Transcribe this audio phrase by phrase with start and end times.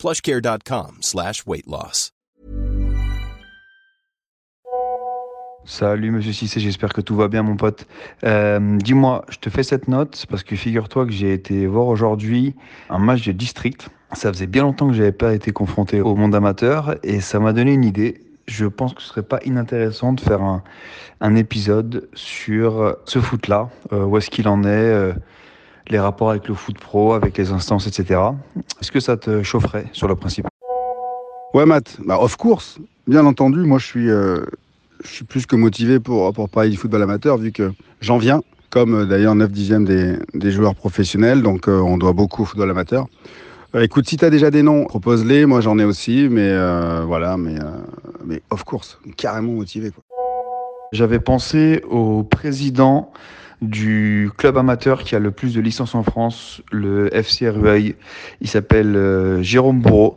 [0.00, 2.10] plushcare.com slash weight loss.
[5.66, 7.86] Salut Monsieur Cissé, j'espère que tout va bien mon pote.
[8.24, 12.54] Euh, Dis-moi, je te fais cette note parce que figure-toi que j'ai été voir aujourd'hui
[12.88, 13.90] un match de district.
[14.14, 17.52] Ça faisait bien longtemps que j'avais pas été confronté au monde amateur et ça m'a
[17.52, 18.22] donné une idée.
[18.48, 20.64] Je pense que ce serait pas inintéressant de faire un,
[21.20, 25.12] un épisode sur ce foot-là, euh, où est-ce qu'il en est, euh,
[25.90, 28.20] les rapports avec le foot pro, avec les instances, etc.
[28.80, 30.46] Est-ce que ça te chaufferait sur le principe?
[31.52, 34.44] Ouais, Matt, bah, of course, bien entendu, moi je suis, euh,
[35.02, 38.40] je suis plus que motivé pour, pour parler du football amateur, vu que j'en viens,
[38.70, 42.44] comme euh, d'ailleurs 9 dixièmes des, des joueurs professionnels, donc euh, on doit beaucoup au
[42.44, 43.06] football amateur.
[43.74, 46.52] Écoute, si tu as déjà des noms, propose-les, moi j'en ai aussi, mais
[47.04, 47.54] voilà, mais,
[48.24, 49.92] mais of course, carrément motivé.
[50.90, 53.12] J'avais pensé au président
[53.60, 57.96] du club amateur qui a le plus de licences en France, le FC Rueil.
[58.40, 60.16] Il s'appelle euh, Jérôme Bourreau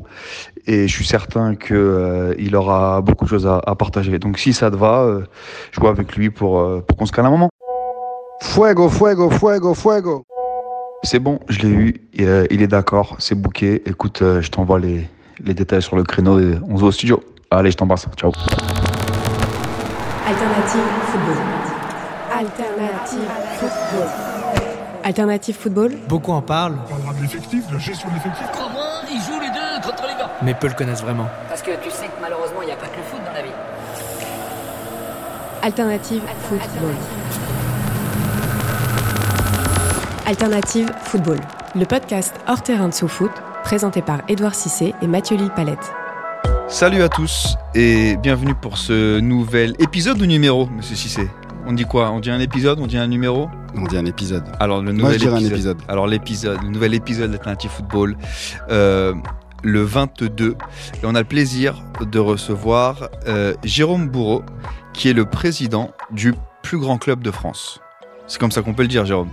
[0.66, 4.17] et je suis certain que euh, il aura beaucoup de choses à, à partager.
[4.19, 5.23] Donc si ça te va, euh,
[5.71, 7.49] je vois avec lui pour, euh, pour qu'on se calme un moment.
[8.41, 10.23] Fuego, fuego, fuego, fuego
[11.03, 13.81] C'est bon, je l'ai eu, il, euh, il est d'accord, c'est booké.
[13.86, 15.08] Écoute, euh, je t'envoie les,
[15.44, 17.23] les détails sur le créneau et on se voit au studio.
[17.52, 18.08] Allez, je t'embrasse.
[18.17, 18.31] Ciao.
[20.25, 21.38] Alternative football.
[22.31, 24.09] Alternative football.
[25.03, 25.91] Alternative football.
[26.07, 28.45] Beaucoup en parlent, On parlera de l'effectif, de la gestion de l'effectif.
[28.53, 31.27] Comment ils jouent les deux contre les gars mais peu le connaissent vraiment.
[31.47, 33.41] Parce que tu sais que malheureusement, il n'y a pas que le foot dans la
[33.41, 33.49] vie.
[35.61, 36.95] Alternative football.
[40.25, 41.39] Alternative football.
[41.75, 43.31] Le podcast hors terrain de sous-foot,
[43.63, 45.93] présenté par Édouard Cissé et Mathieu Lille-Palette.
[46.67, 51.30] Salut à tous et bienvenue pour ce nouvel épisode ou numéro, monsieur Cissé.
[51.65, 52.11] On dit quoi?
[52.11, 52.80] On dit un épisode?
[52.81, 53.49] On dit un numéro?
[53.76, 54.44] On dit un épisode.
[54.60, 55.54] Alors le Moi, nouvel je dirais un épisode.
[55.54, 55.78] épisode.
[55.88, 58.16] Alors l'épisode, le nouvel épisode d'Alternative Football,
[58.70, 59.14] euh,
[59.64, 60.56] le 22.
[61.02, 64.44] Et on a le plaisir de recevoir euh, Jérôme Bourreau,
[64.94, 67.80] qui est le président du plus grand club de France.
[68.28, 69.30] C'est comme ça qu'on peut le dire, Jérôme.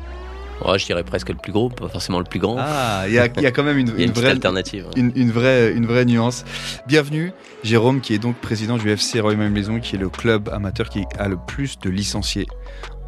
[0.65, 2.57] Ouais, je dirais presque le plus gros, pas forcément le plus grand.
[2.59, 4.87] Ah, il y a, il y a quand même une, vraie alternative.
[4.95, 6.45] une, une vraie, une vraie nuance.
[6.87, 10.89] Bienvenue, Jérôme, qui est donc président du FC Roy Maison, qui est le club amateur
[10.91, 12.47] qui a le plus de licenciés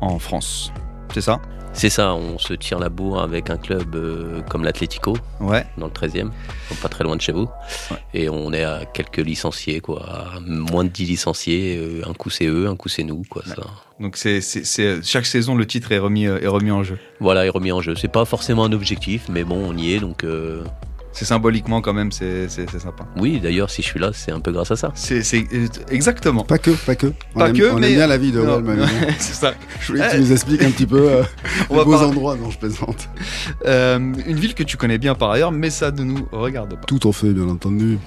[0.00, 0.72] en France.
[1.14, 1.40] C'est ça
[1.74, 5.64] C'est ça, on se tire la bourre avec un club euh, comme l'Atlético, Ouais.
[5.78, 7.48] dans le 13e, donc pas très loin de chez vous.
[7.90, 7.96] Ouais.
[8.14, 10.04] Et on est à quelques licenciés, quoi.
[10.36, 11.76] à moins de 10 licenciés.
[11.78, 13.42] euh, un coup c'est eux, un coup c'est nous, quoi.
[13.46, 13.56] Ça.
[14.00, 14.40] Donc c'est,
[15.04, 16.98] chaque saison, le titre est remis, euh, est remis en jeu.
[17.20, 17.94] Voilà, est remis en jeu.
[17.94, 20.62] C'est pas forcément un objectif, mais bon, on y est, donc euh,
[21.14, 23.04] C'est symboliquement quand même, c'est, sympa.
[23.18, 24.92] oui, d'ailleurs, si je suis là, c'est un peu grâce à ça.
[24.94, 26.42] C'est, euh, exactement.
[26.42, 27.12] Pas que, pas que.
[27.34, 28.88] On Pas aime, que, on mais- aime bien la vie de Real Madrid.
[29.18, 29.52] c'est ça.
[29.80, 31.22] Je voulais que tu nous expliques un petit peu euh,
[31.70, 32.36] On les beaux parler- endroits.
[32.36, 33.08] Non, je plaisante.
[33.66, 36.86] Euh, une ville que tu connais bien par ailleurs, mais ça ne nous regarde pas.
[36.86, 37.98] Tout en fait, bien entendu.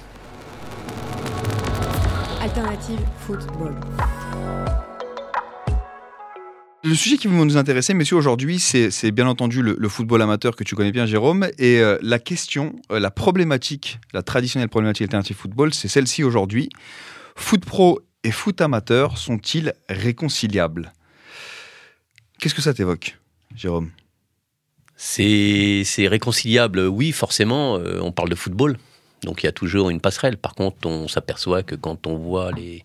[2.42, 3.74] Alternative football.
[6.86, 10.62] Le sujet qui va nous intéresser, messieurs, aujourd'hui, c'est bien entendu le, football amateur que
[10.62, 11.48] tu connais bien, Jérôme.
[11.58, 16.68] Et euh, la question, euh, la problématique, la traditionnelle problématique alternative football, c'est celle-ci aujourd'hui.
[17.34, 20.92] Foot pro et foot amateur sont-ils réconciliables?
[22.38, 23.18] Qu'est-ce que ça t'évoque,
[23.56, 23.90] Jérôme?
[24.94, 27.78] C'est c'est réconciliable, oui, forcément.
[27.78, 28.78] euh, on parle de football,
[29.26, 30.38] donc il y a toujours une passerelle.
[30.38, 32.84] Par contre, on s'aperçoit que quand on voit les,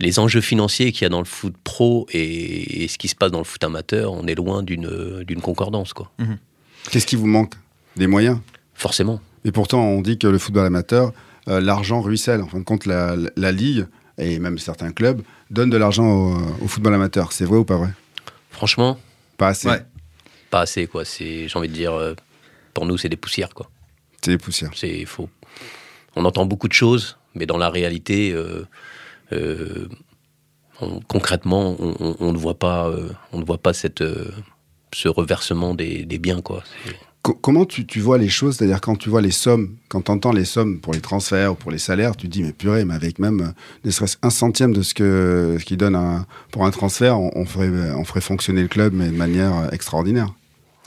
[0.00, 3.14] les enjeux financiers qu'il y a dans le foot pro et, et ce qui se
[3.14, 6.10] passe dans le foot amateur, on est loin d'une d'une concordance, quoi.
[6.90, 7.54] Qu'est-ce qui vous manque
[7.96, 8.38] Des moyens?
[8.74, 9.20] Forcément.
[9.44, 11.12] Et pourtant, on dit que le football amateur,
[11.48, 12.40] euh, l'argent ruisselle.
[12.42, 13.86] En fin de compte, la, la- la ligue
[14.18, 17.32] et même certains clubs donnent de l'argent au, au football amateur.
[17.32, 17.90] C'est vrai ou pas vrai?
[18.50, 18.98] Franchement,
[19.36, 19.68] Pas assez.
[19.68, 19.82] Ouais.
[20.50, 21.04] pas assez, quoi.
[21.04, 22.14] C'est, j'ai envie de dire, euh,
[22.74, 23.70] pour nous, c'est des poussières, quoi.
[24.22, 24.70] C'est des poussières.
[24.74, 25.28] C'est faux.
[26.16, 28.66] On entend beaucoup de choses, mais dans la réalité, euh,
[29.32, 29.88] euh,
[30.80, 34.02] on- concrètement, on, ne voit pas, euh, on ne voit pas cette,
[34.92, 36.62] ce reversement des, des biens, quoi.
[37.22, 38.56] Comment tu, tu vois les choses?
[38.56, 41.54] C'est-à-dire quand tu vois les sommes, quand tu entends les sommes pour les transferts ou
[41.54, 43.52] pour les salaires, tu te dis mais purée, mais avec même
[43.84, 47.44] ne serait-ce un centième de ce que ce qu'ils donnent un- pour un transfert, on,
[47.44, 50.32] ferait, on ferait fonctionner le club mais de manière extraordinaire.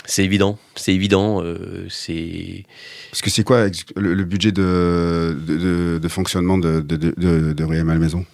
[0.06, 1.42] C'est évident, c'est évident.
[1.44, 2.66] euh, c'est
[3.12, 7.84] Parce que c'est quoi le, le budget de, de, de- de fonctionnement de, de, de,
[7.84, 8.26] Malmaison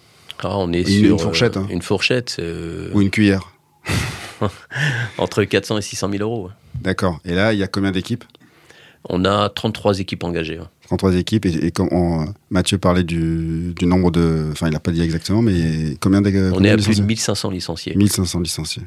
[0.41, 1.67] ah, on est Une- sur une fourchette, euh, hein.
[1.69, 3.51] une fourchette euh, Ou une cuillère
[5.17, 6.49] entre 400 et 600 000 euros.
[6.81, 7.19] D'accord.
[7.25, 8.23] Et là, il y a combien d'équipes?
[9.09, 10.59] On a 33 équipes engagées.
[10.59, 10.65] ouais.
[10.87, 11.45] 33 équipes.
[11.45, 14.47] Et, on- Mathieu parlait du, du nombre de.
[14.51, 16.51] Enfin, il n'a pas dit exactement, mais combien de.
[16.53, 17.95] On est à plus de 1500 licenciés.
[17.95, 18.83] 1500 licenciés.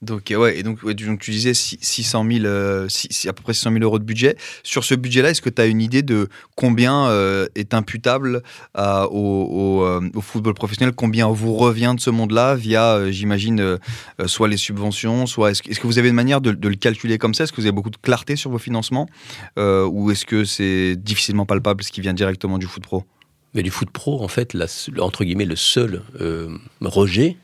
[0.00, 0.78] Donc, euh, ouais, et donc,
[1.20, 2.86] tu, disais six- 600 000, euh,
[3.26, 4.36] à peu près 600 000 euros de budget.
[4.62, 8.42] Sur ce budget-là, est-ce que tu as une idée de combien euh, est imputable
[8.76, 10.94] euh, au football professionnel?
[10.94, 13.78] Combien vous revient de ce monde-là via, j'imagine,
[14.26, 15.50] soit les subventions, soit.
[15.50, 17.44] Est-ce que, vous avez une manière de, le calculer comme ça?
[17.44, 19.08] Est-ce que vous avez beaucoup de clarté sur vos financements
[19.56, 23.04] Ou est-ce que c'est difficilement palpable ce qui vient directement du foot pro?
[23.54, 24.56] Mais du foot pro, en fait,
[25.00, 26.02] entre guillemets, le seul
[26.80, 27.36] rejet,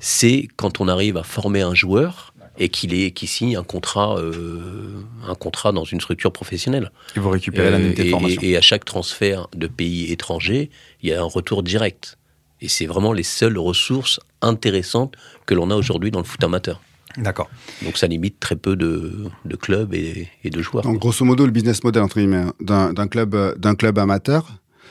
[0.00, 4.18] c'est quand on arrive à former un joueur et qu'il est qui signe un contrat,
[4.18, 6.90] euh, un contrat dans une structure professionnelle.
[7.16, 10.10] Et vous récupérez Euh, l'indemnité de et, formation et- et à chaque transfert de pays
[10.10, 10.70] étranger,
[11.02, 12.18] il y a un retour direct.
[12.60, 15.14] Et c'est vraiment les seules ressources intéressantes
[15.46, 16.80] que l'on a aujourd'hui dans le foot amateur.
[17.16, 17.48] D'accord.
[17.82, 20.82] Donc ça limite très peu de, de clubs et, et de joueurs.
[20.84, 23.98] Donc, grosso modo, le business model entre guillemets hein, d'un d'un club, euh, d'un club
[23.98, 24.46] amateur,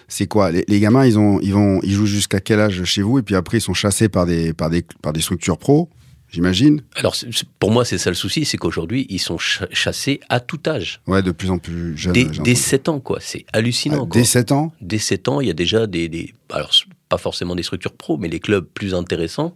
[0.07, 3.01] c'est quoi les, les gamins, ils, ont, ils, vont, ils jouent jusqu'à quel âge chez
[3.01, 3.19] vous?
[3.19, 5.89] Et puis après, ils sont chassés par des, par des, par des structures pro,
[6.29, 7.15] j'imagine Alors
[7.59, 11.01] pour moi, c'est ça le souci, c'est qu'aujourd'hui, ils sont cha- chassés à tout âge.
[11.07, 12.13] Ouais, de plus en plus jeunes.
[12.13, 12.55] Dès, dès entendu.
[12.55, 13.19] 7 ans, quoi.
[13.21, 14.07] C'est hallucinant.
[14.09, 14.71] Ah, dès 7 ans?
[14.81, 16.71] Dès 7 ans, il y a déjà des, des- alors
[17.09, 19.55] pas forcément des structures pro, mais les clubs plus intéressants.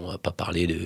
[0.00, 0.78] On va pas parler de,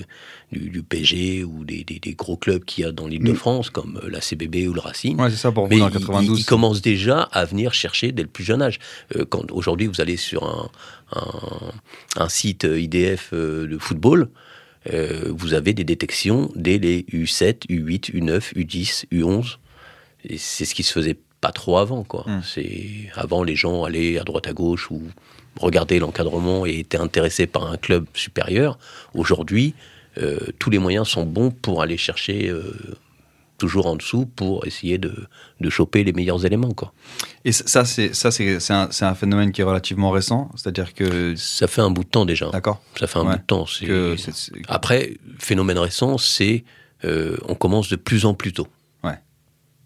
[0.53, 3.32] du, du PSG ou des, des- des gros clubs qu'il y a dans l'île de
[3.32, 3.37] Mm.
[3.37, 5.20] France, comme euh, la CBB ou le Racing.
[5.20, 6.41] Ouais, c'est ça pour vous Mais le ils- 92.
[6.41, 8.79] ils, commencent déjà à venir chercher dès le plus jeune âge.
[9.17, 10.70] Euh, quand aujourd'hui vous allez sur un,
[11.14, 11.73] un,
[12.25, 14.29] un site IDF euh, de football,
[14.93, 19.56] euh, vous avez des détections dès les U7, U8, U9, U10, U11.
[20.25, 22.25] Et c'est ce qui se faisait pas trop avant, quoi.
[22.29, 22.43] Mm.
[22.44, 25.03] C'est avant les gens allaient à droite à gauche ou
[25.58, 28.78] regardaient l'encadrement et étaient intéressés par un club supérieur.
[29.14, 29.75] Aujourd'hui,
[30.19, 32.75] euh, tous les moyens sont bons pour aller chercher euh,
[33.58, 35.12] toujours en dessous pour essayer de,
[35.60, 36.93] de choper les meilleurs éléments, quoi.
[37.44, 40.94] Et ça, c'est ça, c'est c'est un, c'est un phénomène qui est relativement récent, c'est-à-dire
[40.94, 42.49] que Ça fait un bout de temps déjà.
[42.50, 42.82] d'accord.
[42.99, 43.32] Ça fait un Ouais.
[43.34, 43.66] bout de temps.
[43.66, 44.16] c'est- Que
[44.69, 46.64] Après, phénomène récent, c'est
[47.04, 48.66] euh, on commence de plus en plus tôt.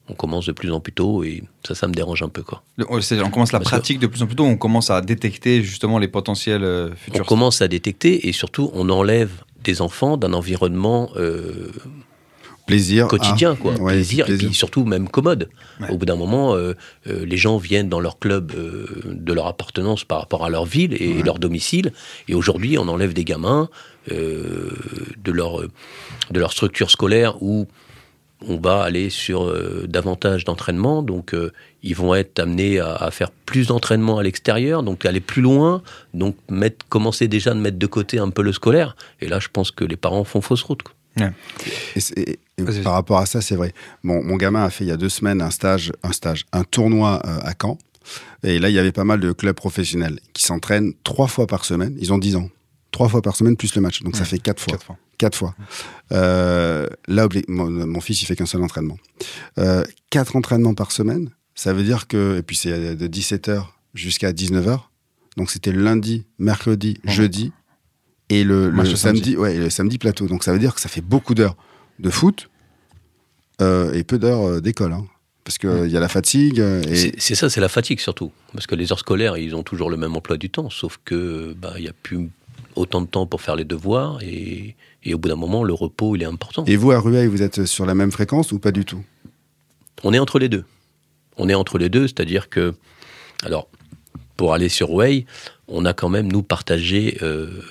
[0.08, 2.62] On commence de plus en plus tôt et ça, ça me dérange un peu, quoi.
[2.76, 5.62] Le- on on commence la pratique de plus en plus tôt, on commence à détecter
[5.62, 7.26] justement les potentiels euh, On futurs.
[7.26, 9.30] commence à détecter et surtout on enlève
[9.64, 11.70] des enfants d'un environnement euh,
[12.66, 13.06] Plaisir.
[13.06, 13.72] quotidien, ah, quoi.
[13.74, 15.48] ouais, plaisir, et puis surtout même commode.
[15.80, 15.88] Ouais.
[15.90, 16.74] Au bout d'un moment, euh,
[17.06, 20.64] euh, les gens viennent dans leur club euh, de leur appartenance par rapport à leur
[20.66, 21.22] ville et Ouais.
[21.22, 21.92] leur domicile.
[22.26, 23.68] Et aujourd'hui, on enlève des gamins
[24.10, 24.70] euh,
[25.22, 25.70] de, leur, euh,
[26.32, 27.68] de leur structure scolaire où
[28.46, 31.02] on va aller sur euh, davantage d'entraînement.
[31.02, 31.52] Donc, euh,
[31.82, 35.82] ils vont être amenés à, à faire plus d'entraînement à l'extérieur, donc aller plus loin,
[36.14, 38.96] donc mettre, commencer déjà de mettre de côté un peu le scolaire.
[39.20, 40.82] Et là, je pense que les parents font fausse route.
[40.82, 40.94] quoi.
[41.96, 43.72] Et c'est- et Vas-y, par rapport à ça, c'est vrai.
[44.02, 46.64] Mon, mon gamin a fait il y a deux semaines un stage, un stage, un
[46.64, 47.78] tournoi euh, à Caen.
[48.42, 51.64] Et là, il y avait pas mal de clubs professionnels qui s'entraînent trois fois par
[51.64, 51.96] semaine.
[52.00, 52.48] Ils ont 10 ans.
[52.92, 54.02] Trois fois par semaine plus le match.
[54.02, 54.72] Donc ça fait quatre fois.
[54.72, 54.96] Quatre fois.
[55.18, 55.54] Quatre fois.
[56.12, 58.98] Euh, là, mon, mon fils, il fait qu'un seul entraînement.
[59.58, 62.38] Euh, quatre entraînements par semaine, ça veut dire que.
[62.38, 63.64] Et puis c'est de 17h
[63.94, 64.80] jusqu'à 19h.
[65.36, 67.52] Donc c'était lundi, mercredi, jeudi.
[68.28, 69.36] Et le, samedi, samedi.
[69.36, 70.26] ouais, et le samedi plateau.
[70.26, 71.56] Donc ça veut dire que ça fait beaucoup d'heures
[71.98, 72.50] de foot
[73.60, 74.92] euh, et peu d'heures euh, d'école.
[74.92, 75.06] hein.
[75.44, 76.58] Parce qu'il y a la fatigue.
[76.60, 78.32] euh, et C'est ça, c'est la fatigue surtout.
[78.52, 81.54] Parce que les heures scolaires, ils ont toujours le même emploi du temps, sauf que
[81.56, 82.28] bah, il n'y a plus
[82.74, 84.74] autant de temps pour faire les devoirs et,
[85.08, 86.64] et au bout d'un moment, le repos, il est important.
[86.66, 89.02] Et vous, à Rueil, vous êtes sur la même fréquence ou pas du tout?
[90.04, 90.64] On est entre les deux.
[91.36, 92.74] On est entre les deux, c'est-à-dire que,
[93.42, 93.68] alors,
[94.36, 95.26] pour aller sur Way,
[95.68, 97.62] on a quand même, nous, partagé euh,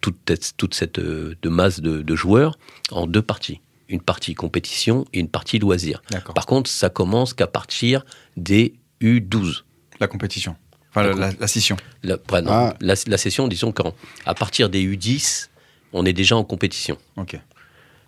[0.00, 2.58] toute, cette- toute cette euh, de masse de, de joueurs
[2.90, 3.60] en deux parties.
[3.88, 6.02] Une partie compétition et une partie loisir.
[6.10, 6.34] D'accord.
[6.34, 8.04] Par contre, ça commence qu'à partir
[8.36, 9.62] des U12.
[9.98, 10.56] La compétition.
[10.90, 11.76] Enfin, la, la- la scission.
[12.02, 12.74] La, ouais, non, Ah.
[12.80, 15.48] la, la session, disons qu'à partir des U10,
[15.92, 16.96] on est déjà en compétition.
[17.16, 17.38] Ok.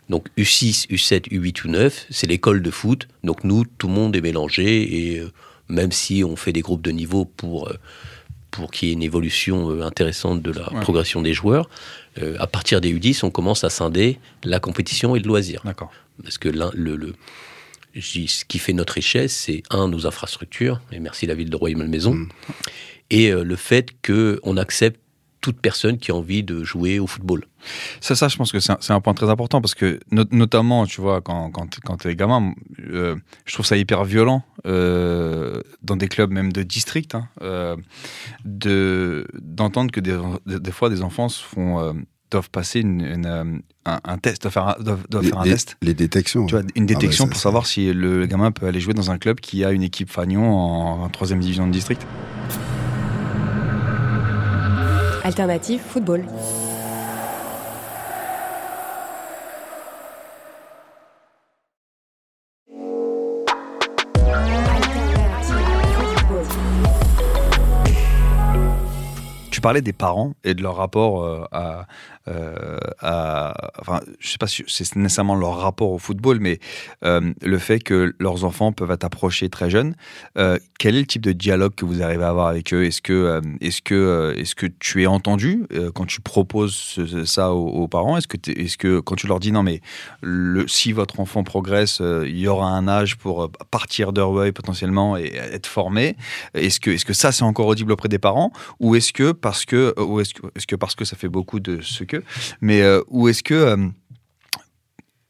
[0.09, 3.09] Donc U6, U7, U8, U9, c'est l'école de foot.
[3.25, 5.31] Donc nous, tout le monde est mélangé et euh,
[5.69, 7.79] même si on fait des groupes de niveau pour, euh,
[8.51, 10.81] pour qu'il y ait une évolution euh, intéressante de la Ouais.
[10.81, 11.71] progression des joueurs,
[12.21, 15.63] euh, à partir des U10, on commence à scinder la compétition et le loisir.
[15.65, 15.93] D'accord.
[16.23, 17.15] Parce que l'un- le,
[18.01, 22.15] ce qui fait notre richesse, c'est un, nos infrastructures, et merci la ville de Royaume-Malmaison,
[22.15, 22.29] Mm.
[23.11, 25.01] et euh, le fait qu'on accepte
[25.43, 27.45] toute personne qui a envie de jouer au football.
[28.01, 31.01] Ça, ça, je pense que c'est un, point très important parce que, no- notamment, tu
[31.03, 32.55] vois, quand, quand, quand t'es gamin,
[32.89, 37.77] euh, je trouve ça hyper violent euh, dans des clubs même de district, hein, euh,
[38.45, 41.93] de d'entendre que des, fois des enfants se font euh,
[42.31, 43.45] doivent passer une, une, euh,
[43.85, 45.77] un, un test, doivent faire un, doivent, doivent Les, faire un les- test.
[45.83, 46.47] les détections.
[46.47, 48.95] Tu vois, une détection Ah bah, ça, pour savoir si le gamin peut aller jouer
[48.95, 52.07] dans un club qui a une équipe fagnon en, en troisième division de district.
[55.25, 56.25] Alternative football.
[69.53, 71.87] Tu parlais des parents et de leur rapport euh, à,
[72.29, 76.61] euh, à- Enfin, je sais pas si c'est nécessairement leur rapport au football, mais
[77.05, 79.95] euh, le fait que leurs enfants peuvent être approchés très jeunes.
[80.39, 82.85] Euh, quel est le type de dialogue que vous arrivez à avoir avec eux?
[82.85, 85.65] Est-ce que, euh, est-ce que, est-ce que tu es entendu
[85.95, 88.17] quand tu proposes ça aux, parents?
[88.17, 89.81] Est-ce que, est-ce que quand tu leur dis non, mais
[90.67, 95.67] si votre enfant progresse, il y aura un âge pour partir d'Urway potentiellement et être
[95.67, 96.17] formé
[96.55, 98.53] Est-ce que, est-ce que ça c'est encore audible auprès des parents?
[98.81, 101.81] Ou est-ce que parce que est-ce que, est-ce que parce que ça fait beaucoup de
[101.81, 102.05] ce
[102.61, 103.77] mais euh, ou est-ce que euh,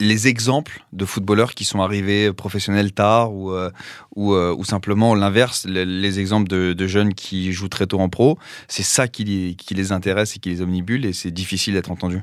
[0.00, 3.70] les exemples de footballeurs qui sont arrivés professionnels tard ou euh,
[4.16, 8.00] ou, euh, ou simplement l'inverse les, les exemples de, de jeunes qui jouent très tôt
[8.00, 8.36] en pro
[8.66, 11.90] c'est ça qui, les- qui les intéresse et qui les omnibule et c'est difficile d'être
[11.90, 12.22] entendu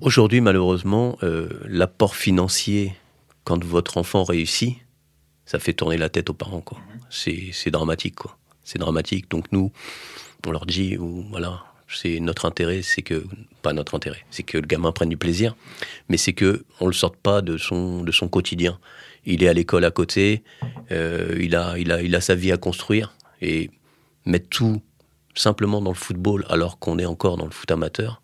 [0.00, 2.96] Aujourd'hui, malheureusement, euh, l'apport financier,
[3.44, 4.78] quand votre enfant réussit,
[5.44, 6.62] ça fait tourner la tête aux parents.
[6.62, 6.78] quoi.
[7.08, 8.16] C'est dramatique.
[8.64, 9.30] C'est dramatique.
[9.30, 9.70] Donc nous,
[10.44, 10.96] on leur dit,
[11.30, 11.62] voilà,
[11.94, 13.24] c'est notre intérêt, c'est que,
[13.62, 15.56] pas notre intérêt, c'est que le gamin prenne du plaisir,
[16.08, 18.78] mais c'est que on le sorte pas de son, de son quotidien.
[19.24, 20.42] Il est à l'école à côté,
[20.90, 23.70] euh, il, a, il, a, il a sa vie à construire, et
[24.24, 24.82] mettre tout
[25.34, 28.22] simplement dans le football alors qu'on est encore dans le foot amateur,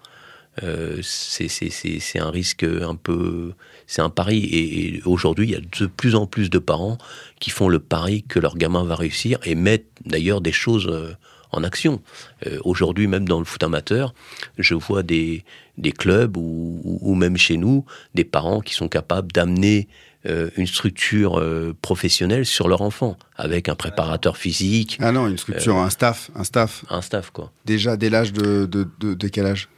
[0.63, 3.53] euh, c'est un risque un peu.
[3.87, 4.39] C'est un pari.
[4.45, 6.99] Et, et aujourd'hui, il y a de plus en plus de parents
[7.41, 11.13] qui font le pari que leur gamin va réussir et mettent d'ailleurs des choses euh,
[11.53, 12.01] en action.
[12.47, 14.15] Euh, aujourd'hui, même dans le foot amateur,
[14.59, 15.45] je vois des,
[15.77, 19.89] des clubs ou, ou- ou même chez nous, des parents qui sont capables d'amener
[20.27, 25.39] euh, une structure euh, professionnelle sur leur enfant, avec un préparateur physique, Ah non, une
[25.39, 26.85] structure, un staff, un staff.
[26.91, 27.53] un staff, quoi.
[27.65, 29.69] Déjà dès l'âge de, de, de, de quel âge?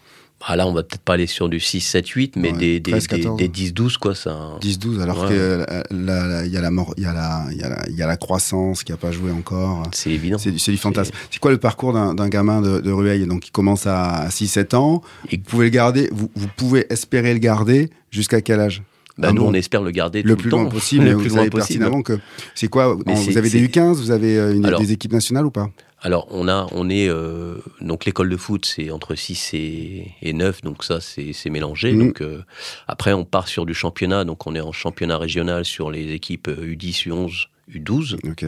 [0.42, 2.80] Ah là, on va peut-être pas aller sur du 6, 7, 8, mais Ouais, des,
[2.80, 3.36] des, 13, des, 14.
[3.38, 4.52] des 10, 12, quoi, ça.
[4.62, 5.28] 10-12, alors Ouais.
[5.28, 7.88] que euh, là, là, il y a la mort, y a la, y a la,
[7.90, 9.82] y a la croissance qui a pas joué encore.
[9.92, 10.38] C'est évident.
[10.38, 11.12] C'est du, fantasme.
[11.30, 13.26] C'est quoi le parcours d'un gamin de, de Rueil?
[13.26, 15.02] Donc, il commence à 6-7 ans.
[15.30, 18.82] Et- Vous pouvez le garder, vous, vous pouvez espérer le garder jusqu'à quel âge?
[19.18, 20.66] Bah, Ah nous, on espère le garder Le tout plus le temps.
[20.70, 21.80] possible, le vous plus savez loin possible.
[21.80, 22.18] pertinemment que
[22.54, 22.94] c'est quoi?
[22.94, 23.02] Vous
[23.36, 25.68] avez des c'est- U15, vous avez une- Alors- des équipes nationales ou pas?
[26.02, 30.32] Alors, on a, on est euh, donc l'école de foot, c'est entre 6 et, et
[30.32, 31.92] 9, donc ça, c'est mélangé.
[32.06, 32.42] Donc euh,
[32.88, 36.48] après, on part sur du championnat, donc on est en championnat régional sur les équipes
[36.48, 38.16] euh, U10, U11, U12.
[38.28, 38.44] Ok.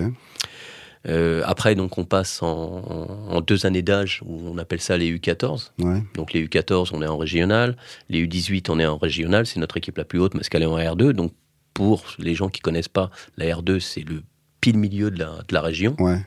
[1.09, 4.97] Euh, après, donc on passe en, en- en deux années d'âge où on appelle ça
[4.97, 5.73] les U14.
[5.81, 6.01] Ouais.
[6.15, 7.77] Donc les U14, on est en régional.
[8.09, 9.45] Les U18, on est en régional.
[9.47, 11.11] C'est notre équipe la plus haute parce qu'elle est en R2.
[11.11, 11.33] Donc
[11.75, 14.23] pour les gens qui connaissent pas, la R2, c'est le
[14.61, 15.97] pile milieu de la, de la région.
[15.99, 16.21] Ouais.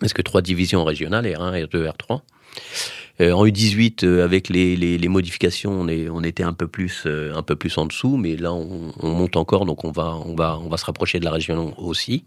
[0.00, 2.20] Parce que trois divisions régionales, R1, R2, R3.
[3.20, 6.66] Euh, en U18, euh, avec les, les- les modifications, on, est, on était un peu,
[6.66, 9.90] plus, euh, un peu plus en dessous, mais là, on, on monte encore, donc on
[9.92, 12.24] va, on, va, on va se rapprocher de la région aussi.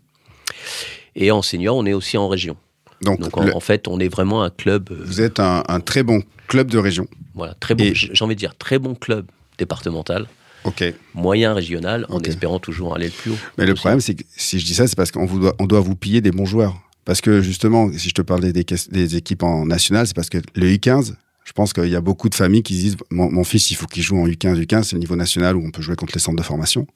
[1.15, 2.56] Et en senior, on est aussi en région.
[3.01, 5.63] Donc, Donc en, le- en fait, on est vraiment un club, euh, vous êtes un,
[5.68, 7.08] un très bon club de région.
[7.34, 9.25] voilà, très bon, Et- j'ai envie de dire, très bon club
[9.58, 10.27] départemental,
[10.63, 10.84] Ok.
[11.15, 13.38] moyen régional, en espérant toujours aller le plus haut.
[13.58, 13.80] Mais le Aussi.
[13.82, 15.96] problème, c'est que si je dis ça, c'est parce qu'on vous doit, on doit vous
[15.96, 16.75] piller des bons joueurs.
[17.06, 20.68] Parce que justement, si je te parlais des, équipes en national, c'est parce que le
[20.68, 23.70] U15, je pense qu'il y a beaucoup de familles qui se disent mon, mon fils,
[23.72, 24.58] il faut qu'il joue en U15.
[24.64, 26.88] U15, c'est le niveau national où on peut jouer contre les centres de formation,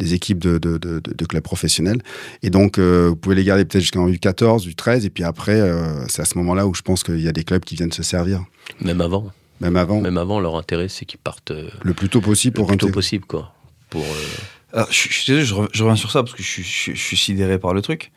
[0.00, 2.02] les équipes de, de, de, de- de clubs professionnels.
[2.42, 5.04] Et donc, euh, vous pouvez les garder peut-être jusqu'en U14, U13.
[5.06, 7.44] Et puis après, euh, c'est à ce moment-là où je pense qu'il y a des
[7.44, 8.44] clubs qui viennent se servir.
[8.80, 9.30] Même avant,
[9.60, 12.62] Même avant, même avant, leur intérêt, c'est qu'ils partent euh, le plus tôt possible le
[12.62, 13.54] pour plus tôt possible, quoi.
[13.90, 16.62] Pour, euh, Alors, je, je suis désolé, je, je reviens sur ça parce que je
[16.62, 18.10] suis sidéré par le truc.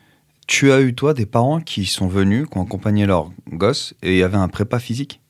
[0.48, 4.12] Tu as eu, toi, des parents qui sont venus, qui ont accompagné leur gosse et
[4.14, 5.20] il y avait un prépa physique?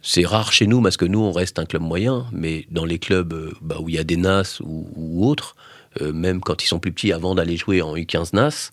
[0.00, 3.00] C'est rare chez nous parce que nous, on reste un club moyen, mais dans les
[3.00, 5.56] clubs euh, bah, où il y a des NAS ou, ou autres,
[6.00, 8.70] euh, même quand ils sont plus petits, avant d'aller jouer en U15 NAS,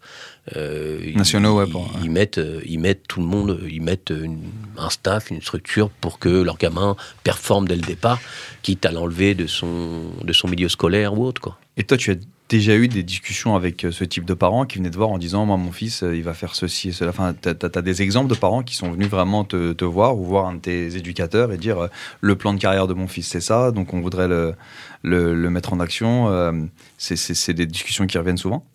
[0.55, 1.65] euh, ils- Nationaux,
[2.03, 4.43] ils, mettent, ils mettent tout le monde, ils mettent une-
[4.77, 8.22] un staff, une structure pour que leur gamin performe dès le départ,
[8.62, 11.41] quitte à l'enlever de son, de son milieu scolaire ou autre.
[11.41, 11.57] Quoi.
[11.75, 12.15] Et toi, tu as
[12.50, 15.18] déjà eu des discussions avec euh, ce type de parents qui venaient te voir en
[15.18, 17.10] disant Moi, mon fils, euh, il va faire ceci et cela.
[17.10, 20.24] Enfin, tu as, des exemples de parents qui sont venus vraiment te, te, voir ou
[20.24, 21.88] voir un de tes éducateurs et dire euh,
[22.22, 24.54] Le plan de carrière de mon fils, c'est ça, donc on voudrait le,
[25.02, 26.70] le, le mettre en action.
[26.98, 28.66] C'est des discussions qui reviennent souvent?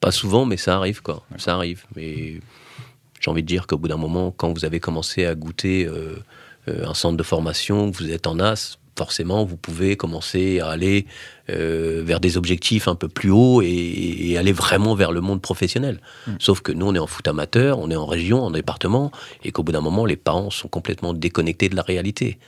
[0.00, 1.24] Pas souvent, mais ça arrive, quoi.
[1.38, 1.84] Ça arrive.
[1.96, 2.40] Mais
[3.24, 6.22] j'ai envie de dire qu'au bout d'un moment, quand vous avez commencé à goûter euh,
[6.68, 11.06] euh, un centre de formation, vous êtes en as, forcément, vous pouvez commencer à aller
[11.50, 15.40] euh, vers des objectifs un peu plus hauts et, et aller vraiment vers le monde
[15.40, 16.00] professionnel.
[16.26, 16.32] Mm.
[16.38, 19.10] Sauf que nous, on est en foot amateur, on est en région, en département,
[19.44, 22.38] et qu'au bout d'un moment, les parents sont complètement déconnectés de la réalité.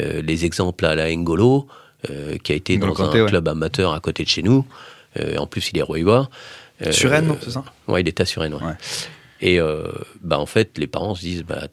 [0.00, 1.66] Euh, les exemples à la Ngolo,
[2.10, 3.30] euh, qui a été N'Golo dans Kanté, un ouais.
[3.30, 4.64] club amateur à côté de chez nous,
[5.38, 6.28] en plus, il est royois.
[6.90, 8.62] Sur Rennes, c'est ça Ouais, il était à Suresnes, ouais.
[8.62, 8.74] Ouais.
[9.40, 9.58] Et
[10.20, 11.68] bah, en fait, les parents se disent, bah,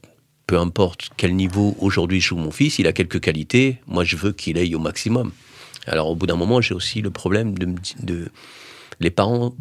[0.47, 4.31] peu importe quel niveau aujourd'hui joue mon fils, il a quelques qualités, moi je veux
[4.31, 5.31] qu'il aille au maximum.
[5.87, 8.31] Alors au bout d'un moment, j'ai aussi le problème de,
[8.99, 9.53] les parents,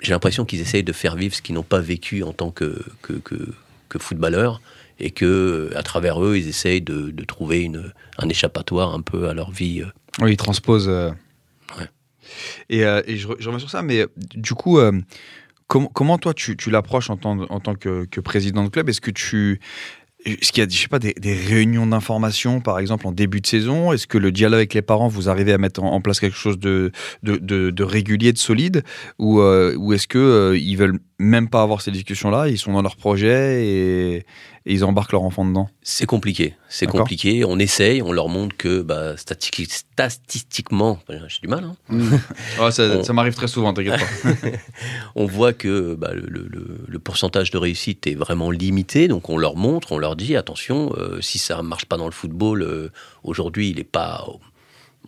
[0.00, 2.82] j'ai l'impression qu'ils essayent de faire vivre ce qu'ils n'ont pas vécu en tant que,
[3.02, 3.52] que, que,
[3.88, 4.60] que footballeurs
[4.98, 9.28] et que à travers eux, ils essayent de, de trouver une, un échappatoire un peu
[9.28, 9.82] à leur vie.
[9.82, 9.86] euh.
[10.22, 10.88] Oui, il transpose.
[10.88, 11.10] euh.
[11.78, 11.88] Ouais.
[12.68, 14.92] Et, euh, et je, je reviens sur ça, mais du coup, euh,
[15.66, 18.88] com- comment toi tu, tu l'approches en tant, en tant que, que président de club?
[18.88, 19.60] Est-ce que tu.
[20.24, 23.46] Est-ce qu'il y a, je sais pas, des, réunions d'information, par exemple, en début de
[23.46, 26.36] saison Est-ce que le dialogue avec les parents, vous arrivez à mettre en, place quelque
[26.36, 27.36] chose de, de,
[27.70, 28.82] de- régulier, de solide?
[29.18, 32.72] Ou, euh, ou est-ce que euh, ils veulent même pas avoir ces discussions-là Ils sont
[32.72, 34.26] dans leur projet et,
[34.70, 37.44] et ils embarquent leur enfant dedans C'est compliqué, c'est compliqué.
[37.44, 39.74] On essaye, on leur montre que bah, statistiquement,
[40.08, 41.76] statistiquement, j'ai du mal, hein,
[42.60, 44.38] Ouais, ça, On- ça m'arrive très souvent, t'inquiète pas.
[45.16, 49.28] on voit que bah, le, le- le- le pourcentage de réussite est vraiment limité, donc
[49.28, 52.62] on leur montre, on leur dit attention, euh, si ça marche pas dans le football,
[52.62, 52.90] euh,
[53.24, 54.24] aujourd'hui il est pas.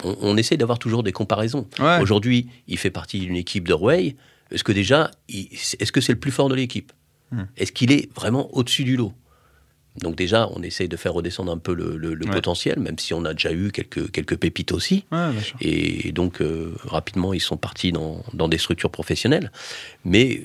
[0.04, 1.69] On, on essaie d'avoir toujours des comparaisons.
[1.78, 2.00] Ouais.
[2.00, 4.16] Aujourd'hui, il fait partie d'une équipe de Rouey.
[4.50, 6.92] Est-ce que déjà, il- est-ce que c'est le plus fort de l'équipe?
[7.31, 7.45] Hmm.
[7.57, 9.12] Est-ce qu'il est vraiment au-dessus du lot?
[10.01, 12.33] Donc déjà, on essaye de faire redescendre un peu le, le- le Ouais.
[12.33, 15.05] potentiel, même si on a déjà eu quelques, quelques pépites aussi.
[15.13, 15.31] Ouais.
[15.61, 19.53] Et donc, euh, rapidement, ils sont partis dans, dans des structures professionnelles.
[20.05, 20.45] Mais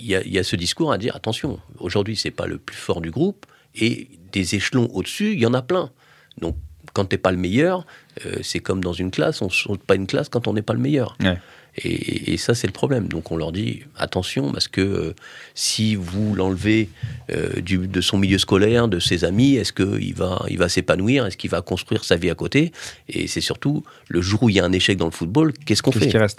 [0.00, 2.58] il y a, il y a ce discours à dire attention, aujourd'hui, c'est pas le
[2.58, 3.46] plus fort du groupe,
[3.76, 5.90] et des échelons au-dessus, il y en a plein.
[6.40, 6.56] Donc,
[6.92, 7.86] quand t'es pas le meilleur,
[8.26, 10.74] euh, c'est comme dans une classe, on saute pas une classe quand on n'est pas
[10.74, 11.16] le meilleur.
[11.22, 11.38] Ouais.
[11.78, 13.08] Et, et ça, c'est le problème.
[13.08, 15.14] Donc, on leur dit attention, parce que euh,
[15.54, 16.90] si vous l'enlevez
[17.30, 21.24] euh, du- de son milieu scolaire, de ses amis, est-ce qu'il va, il va s'épanouir?
[21.26, 22.72] Est-ce qu'il va construire sa vie à côté?
[23.08, 25.82] Et c'est surtout, le jour où il y a un échec dans le football, qu'est-ce
[25.82, 26.10] qu'on Qu'est-ce fait?
[26.10, 26.38] qui reste?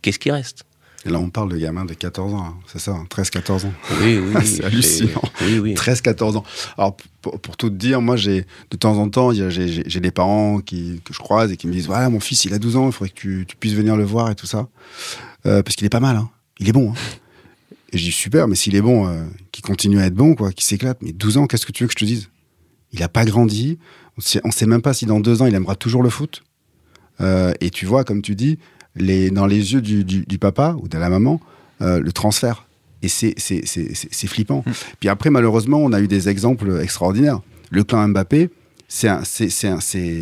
[0.00, 0.64] Qu'est-ce qui reste?
[1.04, 3.72] Et là, on parle de gamins de 14 ans, hein, c'est ça, hein, 13-14 ans.
[4.02, 4.46] Oui, oui, oui.
[4.46, 5.22] C'est hallucinant.
[5.40, 5.74] Oui, oui.
[5.74, 6.44] 13-14 ans.
[6.78, 10.60] Alors, pour, pour tout te dire, moi, j'ai de temps en temps, j'ai des parents
[10.60, 12.86] qui, que je croise et qui me disent Voilà, mon fils, il a 12 ans,
[12.86, 14.68] il faudrait que tu, tu puisses venir le voir et tout ça.
[15.44, 16.30] Euh, parce qu'il est pas mal, hein.
[16.60, 16.92] il est bon.
[16.92, 16.94] hein.
[17.92, 20.52] Et je dis Super, mais s'il est bon, euh, qu'il continue à être bon, quoi,
[20.52, 20.98] qu'il s'éclate.
[21.02, 22.28] Mais 12 ans, qu'est-ce que tu veux que je te dise?
[22.92, 23.78] Il a pas grandi.
[24.18, 26.42] On sait, on sait même pas si dans deux ans, il aimera toujours le foot.
[27.20, 28.58] Euh, et tu vois, comme tu dis,
[28.96, 31.40] les, dans les yeux du, du- du papa ou de la maman,
[31.80, 32.66] euh, le transfert.
[33.02, 33.34] Et c'est
[34.28, 34.64] flippant.
[35.00, 37.40] Puis après, malheureusement, on a eu des exemples extraordinaires.
[37.70, 38.50] Le clan Mbappé,
[38.88, 39.08] c'est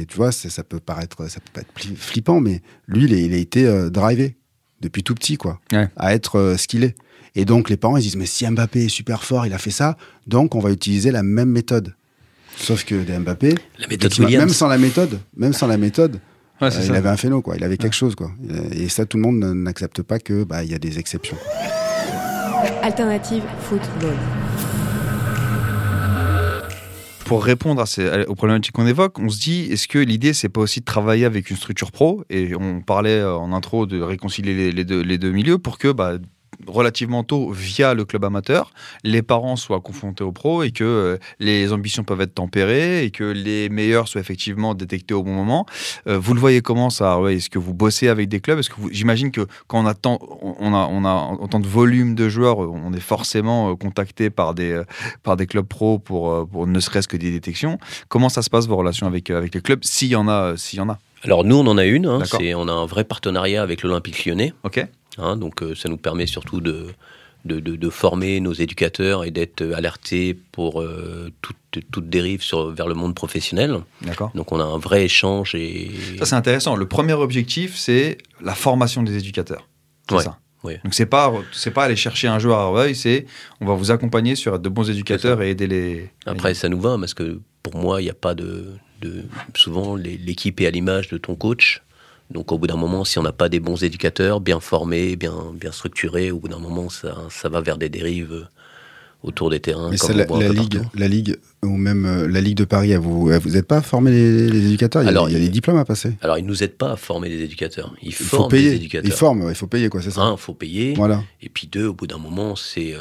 [0.08, 3.36] tu vois, ça peut paraître, ça peut être flippant, mais lui, il, est- il a
[3.36, 4.36] été euh, drivé
[4.80, 5.88] depuis tout petit, quoi, Ouais.
[5.96, 6.94] à être euh, ce qu'il est.
[7.34, 9.70] Et donc, les parents, ils disent, mais si Mbappé est super fort, il a fait
[9.70, 11.94] ça, donc on va utiliser la même méthode.
[12.56, 16.18] Sauf que des Mbappé, La méthode même sans la méthode, même sans la méthode,
[16.60, 17.56] Ouais, euh, il avait un phéno, quoi.
[17.56, 18.30] Il avait quelque chose, quoi.
[18.72, 21.36] Et ça, tout le monde n'accepte pas que, bah, il y a des exceptions.
[22.82, 24.14] Alternative football.
[27.26, 30.48] pour répondre à ces- aux problématiques qu'on évoque, on se dit est-ce que l'idée c'est
[30.48, 32.24] pas aussi de travailler avec une structure pro?
[32.28, 35.78] Et on parlait euh, en intro de réconcilier les, les deux, les deux milieux pour
[35.78, 36.14] que bah,
[36.66, 38.72] relativement tôt via le club amateur
[39.04, 43.10] les parents soient confrontés aux pros et que euh, les ambitions peuvent être tempérées et
[43.10, 45.66] que les meilleurs soient effectivement détectés au bon moment.
[46.06, 48.58] Euh, vous le voyez comment ça ouais, Est-ce que vous bossez avec des clubs?
[48.58, 52.14] Est-ce que j'imagine que quand on a tant on a on a autant de volume
[52.14, 54.82] de joueurs, on est forcément euh, contacté par des
[55.22, 57.78] par des clubs pro pour, pour ne serait-ce que des détections.
[58.08, 60.78] Comment ça se passe vos relations avec, avec les clubs S'il y en a, s'il
[60.78, 60.98] y en a?
[61.22, 62.06] Alors nous, on en a une.
[62.06, 64.52] hein, c'est- on a un vrai partenariat avec l'Olympique lyonnais.
[64.64, 64.84] Ok.
[65.18, 66.86] Hein, donc euh, ça nous permet surtout de,
[67.44, 71.56] de, de- de former nos éducateurs et d'être alertés pour euh, toute,
[71.90, 73.78] toute dérive sur, vers le monde professionnel.
[74.02, 74.30] D'accord.
[74.34, 75.90] Donc on a un vrai échange et...
[76.18, 76.76] Ça c'est intéressant.
[76.76, 79.66] Le premier objectif c'est la formation des éducateurs.
[80.08, 80.38] C'est Ouais, ça.
[80.64, 80.80] ouais.
[80.84, 83.26] Donc c'est pas c'est pas aller chercher un joueur à Arveuil, c'est
[83.60, 86.10] on va vous accompagner sur être de bons éducateurs et aider les.
[86.26, 88.72] Après, ça nous va parce que pour moi, il n'y a pas de.
[89.02, 89.22] de
[89.54, 91.82] souvent, l'équipe est à l'image de ton coach.
[92.30, 95.34] Donc au bout d'un moment, si on n'a pas des bons éducateurs, bien formés, bien,
[95.54, 98.46] bien structurés, au bout d'un moment, ça, ça va vers des dérives
[99.22, 99.90] autour des terrains.
[99.90, 100.88] Mais comme la, ligue, partout.
[100.96, 102.94] la ligue ou même euh, la ligue de Paris.
[102.96, 105.02] Vous, vous êtes pas formé les, les éducateurs?
[105.02, 106.12] Il y a- il y a, diplômes à passer.
[106.22, 107.92] Alors ils nous aident pas à former des éducateurs.
[108.00, 108.70] Ils Il forment faut payer.
[108.70, 109.10] des éducateurs.
[109.10, 109.46] Ils forment.
[109.50, 110.22] Il faut payer quoi, c'est ça?
[110.22, 110.94] Un, faut payer.
[110.94, 111.22] Voilà.
[111.42, 113.00] Et puis deux, au bout d'un moment, c'est euh,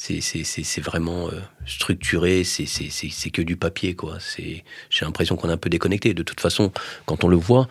[0.00, 4.18] c'est vraiment euh, structuré, c'est que du papier, quoi.
[4.38, 6.14] J'ai l'impression qu'on est un peu déconnecté.
[6.14, 6.72] De toute façon,
[7.04, 7.68] quand on le voit,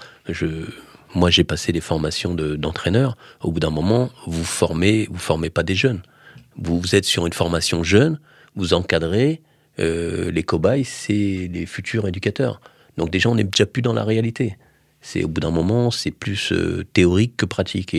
[1.16, 3.16] moi j'ai passé des formations de- d'entraîneur.
[3.42, 6.02] Au bout d'un moment, vous formez, vous formez pas des jeunes.
[6.58, 8.20] Vous, êtes sur une formation jeune,
[8.56, 9.42] vous encadrez,
[9.80, 12.60] euh, les cobayes, c'est les futurs éducateurs.
[12.98, 14.58] Donc déjà, on n'est déjà plus dans la réalité.
[15.00, 17.96] C'est au bout d'un moment, c'est plus euh, théorique que pratique.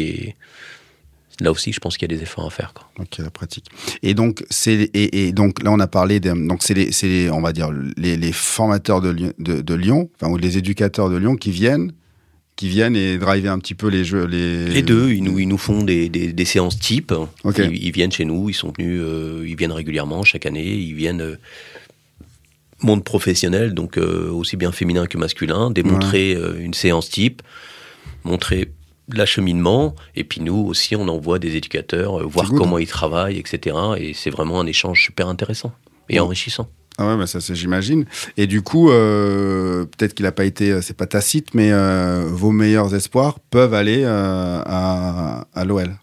[1.40, 2.72] Là aussi, je pense qu'il y a des efforts à faire.
[2.74, 2.88] Quoi.
[3.00, 3.66] Ok, la pratique.
[4.02, 7.06] Et donc, c'est et, et donc là, on a parlé des, donc c'est les, c'est
[7.08, 10.58] les- on va dire les, les formateurs de, Lyon- de, de Lyon, enfin ou les
[10.58, 11.92] éducateurs de Lyon qui viennent,
[12.56, 14.66] qui viennent et driver un petit peu les jeux, les.
[14.68, 17.12] Les deux, ils nous, ils nous font des, des- des séances type.
[17.44, 17.58] Ok.
[17.58, 20.74] Ils, ils viennent chez nous, ils sont venus, euh, ils viennent régulièrement chaque année.
[20.74, 21.36] Ils viennent euh,
[22.82, 27.42] monde professionnel, donc euh, aussi bien féminin que masculin, démontrer une séance type,
[28.24, 28.70] montrer
[29.12, 32.58] l'acheminement, et puis nous aussi, on envoie des éducateurs, euh, voir good.
[32.58, 33.76] comment ils travaillent, etc.
[33.98, 35.72] Et c'est vraiment un échange super intéressant
[36.08, 36.68] et enrichissant.
[37.00, 38.06] Ah ouais, bah ça, c'est j'imagine.
[38.36, 42.26] Et du coup, euh, peut-être qu'il n'a pas été, euh, c'est pas tacite, mais euh,
[42.28, 45.96] vos meilleurs espoirs peuvent aller euh, à, à l'OL.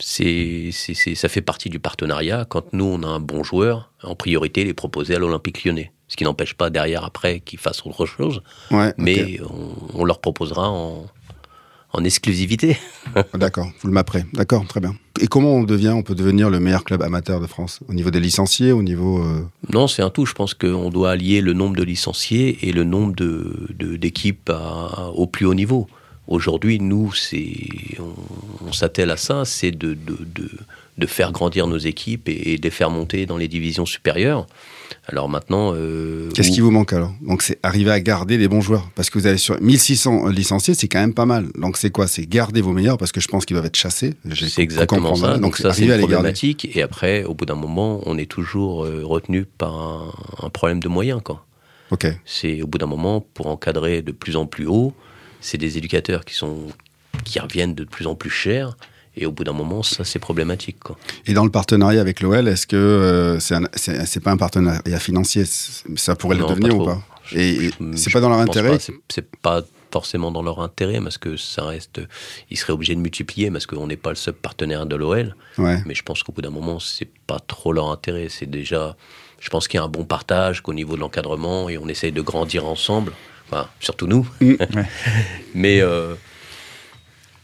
[0.00, 2.46] c'est, ça fait partie du partenariat.
[2.48, 5.92] Quand nous, on a un bon joueur, en priorité, les proposer à l'Olympique lyonnais.
[6.08, 8.42] Ce qui n'empêche pas derrière, après, qu'ils fassent autre chose.
[8.72, 8.92] Ouais.
[8.98, 11.06] Mais on, on leur proposera en,
[11.92, 12.76] en exclusivité.
[13.34, 14.24] D'accord, vous le mapperez.
[14.32, 14.94] D'accord, très bien.
[15.20, 17.80] Et comment on devient, on peut devenir le meilleur club amateur de France?
[17.88, 19.18] Au niveau des licenciés, au niveau.
[19.22, 20.24] euh, Non, c'est un tout.
[20.26, 24.50] Je pense qu'on doit allier le nombre de licenciés et le nombre de, de- d'équipes
[24.50, 25.88] à- au plus haut niveau.
[26.28, 27.52] Aujourd'hui, nous, c'est,
[27.98, 30.48] on, on s'attelle à ça, c'est de, de, de,
[30.96, 34.46] de faire grandir nos équipes et, et de les faire monter dans les divisions supérieures.
[35.06, 38.60] Alors maintenant, euh, Qu'est-ce qui vous manque alors Donc c'est arriver à garder les bons
[38.60, 38.88] joueurs.
[38.94, 41.48] Parce que vous avez sur 1600 licenciés, c'est quand même pas mal.
[41.54, 42.06] Donc c'est quoi?
[42.06, 44.14] C'est garder vos meilleurs parce que je pense qu'ils doivent être chassés.
[44.34, 45.38] C'est exactement ça.
[45.38, 46.56] Donc, ça, c'est arriver à une les garder.
[46.74, 50.80] Et après, au bout d'un moment, on est toujours euh, retenu par un, un problème
[50.80, 51.20] de moyens.
[51.24, 51.46] Quoi.
[51.90, 52.06] Ok.
[52.24, 54.94] C'est au bout d'un moment, pour encadrer de plus en plus haut,
[55.40, 56.66] c'est des éducateurs qui sont
[57.24, 58.76] qui reviennent de plus en plus cher.
[59.16, 60.78] Et au bout d'un moment, ça, c'est problématique.
[60.80, 60.96] Quoi.
[61.26, 66.14] Et dans le partenariat avec l'OL, est-ce que euh, c'est pas un partenariat financier Ça
[66.14, 67.02] pourrait Non, le devenir pas ou pas?
[67.32, 68.78] Et, c'est pas dans leur intérêt.
[68.78, 72.00] C'est- pas forcément dans leur intérêt parce que ça reste.
[72.50, 75.34] Ils seraient obligés de multiplier parce qu'on n'est pas le seul partenaire de l'OL.
[75.58, 75.82] Ouais.
[75.86, 78.28] Mais je pense qu'au bout d'un moment, c'est pas trop leur intérêt.
[78.28, 78.96] C'est déjà,
[79.40, 82.12] je pense qu'il y a un bon partage qu'au niveau de l'encadrement et on essaye
[82.12, 83.12] de grandir ensemble.
[83.50, 84.28] Enfin, surtout nous.
[84.40, 84.54] Mm.
[84.60, 84.88] Ouais.
[85.54, 86.14] Mais euh,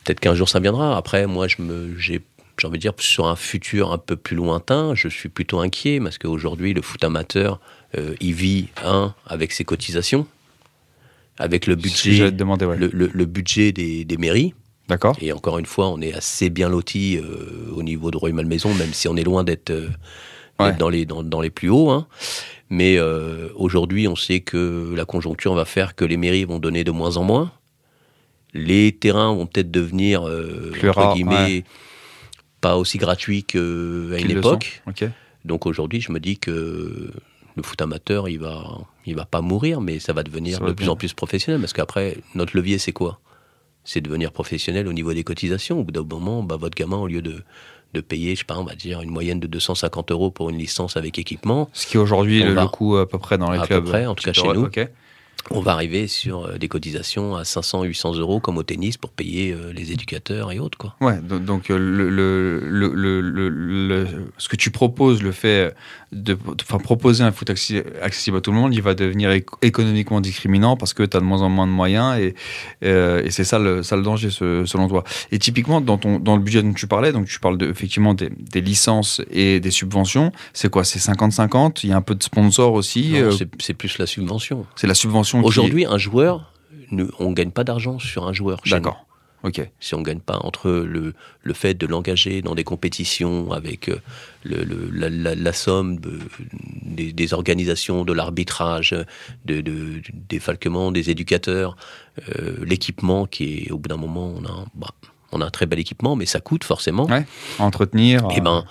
[0.07, 0.97] peut-être qu'un jour ça viendra.
[0.97, 2.23] Après, moi, je me, j'ai,
[2.59, 6.01] j'ai envie de dire, sur un futur un peu plus lointain, je suis plutôt inquiet
[6.01, 7.61] parce qu'aujourd'hui, le foot amateur,
[7.99, 10.27] euh, il vit un avec ses cotisations,
[11.38, 12.77] avec le budget, te demander, ouais.
[12.79, 14.55] le, le- le budget des, des mairies.
[14.88, 15.16] D'accord.
[15.21, 18.92] Et encore une fois, on est assez bien loti euh, au niveau de Roy-Malmaison, même
[18.92, 19.88] si on est loin d'être euh,
[20.59, 20.73] Ouais.
[20.73, 21.90] dans, les, dans, dans les plus hauts.
[21.90, 22.07] hein.
[22.71, 26.83] Mais euh, aujourd'hui, on sait que la conjoncture va faire que les mairies vont donner
[26.83, 27.53] de moins en moins.
[28.54, 31.64] Les terrains vont peut-être devenir, euh, Plus entre guillemets, ouais.
[32.61, 34.82] pas aussi gratuits qu'à une époque.
[35.44, 37.11] Donc aujourd'hui, je me dis que
[37.56, 38.64] le foot amateur, il va,
[39.06, 40.92] il va pas mourir, mais ça va devenir Ça va de plus bien.
[40.92, 41.61] en plus professionnel.
[41.61, 43.20] Parce qu'après, notre levier, c'est quoi?
[43.85, 45.78] C'est devenir professionnel au niveau des cotisations.
[45.80, 47.42] Au bout d'un moment, bah, votre gamin, au lieu de,
[47.94, 50.59] de payer, je sais pas, on va dire une moyenne de 250 euros pour une
[50.59, 53.38] licence avec équipement, Ce qui est aujourd'hui On le, va- le coût à peu près
[53.38, 53.85] dans les À peu clubs.
[53.85, 54.68] près, en tout cas chez nous.
[55.50, 59.11] On va arriver sur euh, des cotisations à 500, 800 euros comme au tennis pour
[59.11, 60.78] payer euh, les éducateurs et autres.
[60.78, 60.94] Quoi.
[61.00, 64.06] Ouais, do- donc euh, le, le- le-
[64.38, 65.74] ce que tu proposes, le fait
[66.12, 69.59] de enfin, proposer un foot accessi- accessible à tout le monde, il va devenir éco-
[69.62, 72.35] économiquement discriminant parce que tu as de moins en moins de moyens et,
[72.85, 75.03] euh, et c'est ça le, ça le danger ce- selon toi.
[75.33, 78.14] Et typiquement, dans, ton, dans le budget dont tu parlais, donc tu parles de, effectivement
[78.14, 80.85] des, des licences et des subventions, c'est quoi?
[80.85, 84.64] C'est 50-50 Il y a un peu de sponsor aussi euh, c'est- plus la subvention.
[84.77, 86.53] C'est la subvention qui- Aujourd'hui, un joueur,
[86.92, 88.61] ne- on ne gagne pas d'argent sur un joueur.
[88.71, 89.05] D'accord.
[89.44, 89.68] Ok.
[89.81, 93.88] si on ne gagne pas entre le, le fait de l'engager dans des compétitions avec
[93.88, 94.01] euh,
[94.44, 96.18] le, le- la, la- la somme de-
[96.83, 98.90] des, des organisations, de l'arbitrage,
[99.44, 101.77] de, de- du défalquement des éducateurs,
[102.37, 104.88] euh, l'équipement qui est au bout d'un moment, on a, un- bah,
[105.33, 107.07] on a un très bel équipement, mais ça coûte forcément.
[107.07, 107.25] Ouais.
[107.59, 108.27] Entretenir.
[108.33, 108.64] Eh euh, ben,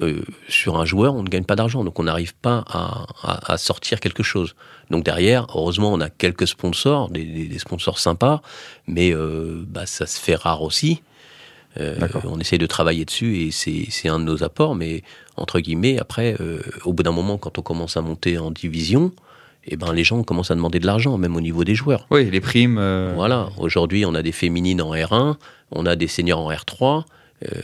[0.00, 3.52] euh, sur un joueur, on ne gagne pas d'argent, donc on n'arrive pas à, à-
[3.52, 4.54] à sortir quelque chose.
[4.90, 8.40] Donc derrière, heureusement, on a quelques sponsors, des, sponsors sympas,
[8.86, 11.02] mais euh, bah, ça se fait rare aussi.
[11.80, 15.02] Euh, on essaye de travailler dessus et c'est un de nos apports, mais
[15.36, 16.36] entre guillemets, après,
[16.84, 19.12] au bout d'un moment, quand on commence à monter en division,
[19.64, 22.06] eh ben, les gens commencent à demander de l'argent, même au niveau des joueurs.
[22.10, 22.78] Oui, les primes.
[23.14, 25.36] Voilà, aujourd'hui, on a des féminines en R1,
[25.70, 27.00] on a des seniors en R3, euh,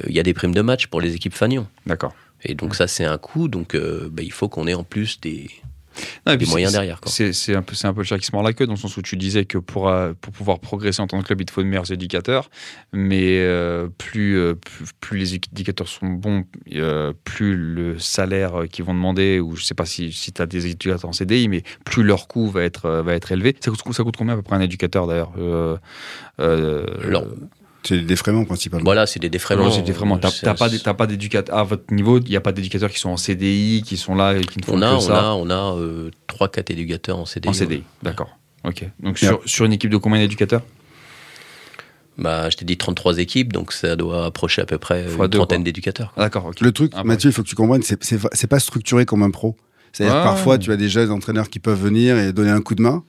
[0.09, 1.67] il y a des primes de match pour les équipes Fagnon.
[1.87, 2.15] D'accord.
[2.45, 5.21] Et donc ça, c'est un coût, donc euh, bah, il faut qu'on ait en plus
[5.21, 5.49] des...
[6.27, 7.01] Non, moyens derrière.
[7.07, 8.97] C'est un peu, un peu le chat qui se mord la queue dans le sens
[8.97, 11.51] où tu disais que pour euh, pour pouvoir progresser en tant que club, il te
[11.51, 12.51] faut de meilleurs éducateurs,
[12.93, 18.67] mais euh, plus, euh, plus plus les éducateurs sont bons, euh, plus le salaire euh,
[18.67, 21.49] qu'ils vont demander, ou je sais pas si, si tu as des éducateurs en CDI,
[21.49, 23.57] mais plus leur coût va être euh, va être élevé.
[23.59, 25.77] Ça coûte, ça coûte combien à peu près un éducateur d'ailleurs euh,
[26.39, 26.87] euh,
[27.85, 28.85] C'est le défraiement principalement.
[28.85, 29.63] Voilà, c'est des défraiements.
[29.63, 30.19] alors, c'était vraiment.
[30.19, 32.19] T'as C'est pas, t'as pas d'éducateur à votre niveau.
[32.19, 34.65] Il n'y a pas d'éducateurs qui sont en CDI, qui sont là et qui ne
[34.65, 37.49] font On a, que on ça a, on a euh, 3-4 éducateurs en CDI.
[37.49, 37.85] en CDI.
[38.03, 38.37] D'accord.
[38.65, 38.85] Ok.
[39.01, 40.63] Donc sur, sur une équipe de combien d'éducateurs?
[42.19, 45.31] Bah, je t'ai dit 33 équipes, donc ça doit approcher à peu près Fois une
[45.31, 45.65] deux, trentaine quoi.
[45.67, 46.13] d'éducateurs.
[46.17, 46.51] Ah, D'accord.
[46.61, 49.23] Le truc, Ah, Mathieu, il faut que tu comprennes, c'est c'est c'est pas structuré comme
[49.23, 49.57] un pro.
[49.93, 52.75] C'est-à-dire que parfois, tu as des jeunes entraîneurs qui peuvent venir et donner un coup
[52.75, 53.05] de main.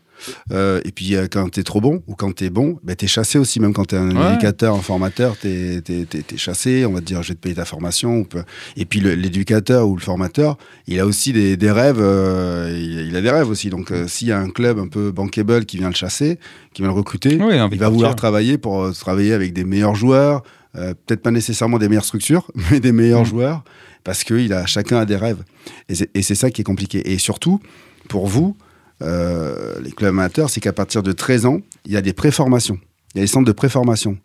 [0.51, 3.05] Euh, et puis, quand tu es trop bon ou quand tu es bon, ben, tu
[3.05, 3.59] es chassé aussi.
[3.59, 4.29] Même quand tu es un Ouais.
[4.33, 6.85] éducateur, un formateur, tu es, chassé.
[6.85, 8.23] On va te dire, je vais te payer ta formation.
[8.23, 8.43] peut-
[8.77, 11.99] Et puis, l'éducateur ou le formateur, il a aussi des, des rêves.
[11.99, 13.69] euh, il, il a des rêves aussi.
[13.69, 16.39] Donc, euh, s'il y a un club un peu bankable qui vient le chasser,
[16.73, 20.43] qui vient le recruter, Oui, il va vouloir travailler pour travailler avec des meilleurs joueurs,
[20.75, 23.25] euh, peut-être pas nécessairement des meilleures structures, mais des meilleurs Mm.
[23.25, 23.63] joueurs,
[24.03, 25.43] parce que il a, chacun a des rêves.
[25.89, 27.11] Et c'est ça qui est compliqué.
[27.11, 27.59] Et surtout,
[28.07, 28.55] pour vous,
[29.01, 32.79] euh, les clubs amateurs, c'est qu'à partir de 13 ans, il y a des préformations.
[33.13, 34.17] Il y a des centres de préformation.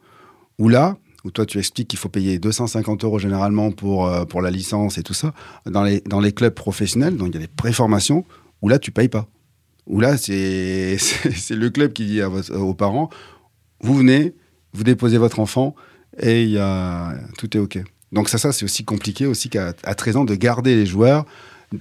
[0.58, 4.42] Où là, où toi tu expliques qu'il faut payer 250 euros généralement pour, euh, pour
[4.42, 5.32] la licence et tout ça,
[5.66, 8.24] dans les, dans les clubs professionnels, donc il y a des préformations,
[8.62, 9.26] où là tu payes pas.
[9.86, 10.96] Où là, c'est
[11.50, 13.10] le club qui dit aux parents,
[13.80, 14.34] vous venez,
[14.72, 15.74] vous déposez votre enfant
[16.18, 17.78] et y a, tout est OK.
[18.12, 21.26] Donc ça, ça c'est aussi compliqué aussi qu'à à 13 ans de garder les joueurs,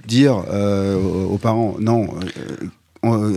[0.06, 2.08] dire euh, aux, parents, non,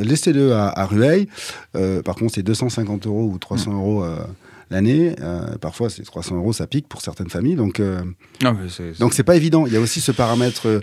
[0.03, 1.27] laissez-le à, à Rueil.
[1.75, 4.17] Euh, par contre, c'est 250 euros ou 300 euros euh,
[4.69, 5.15] l'année.
[5.21, 7.55] Euh, parfois, c'est 300 euros, ça pique pour certaines familles.
[7.55, 7.99] Donc, euh,
[8.43, 9.65] Non, mais c'est- donc c'est pas évident.
[9.65, 10.79] Il y a aussi ce paramètre euh,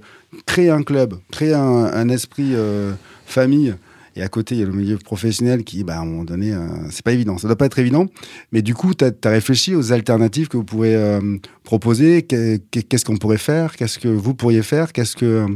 [0.46, 2.92] créer un club, créer un, un esprit euh,
[3.26, 3.74] famille.
[4.16, 6.52] Et à côté, il y a le milieu professionnel qui, bah, à un moment donné,
[6.52, 6.58] euh,
[6.90, 7.36] c'est pas évident.
[7.36, 8.06] Ça doit pas être évident.
[8.52, 12.22] Mais du coup, tu as, réfléchi aux alternatives que vous pouvez euh, proposer.
[12.22, 13.74] Qu'est- Qu'est-ce qu'on pourrait faire?
[13.74, 14.92] Qu'est-ce que vous pourriez faire?
[14.92, 15.46] Qu'est-ce que euh,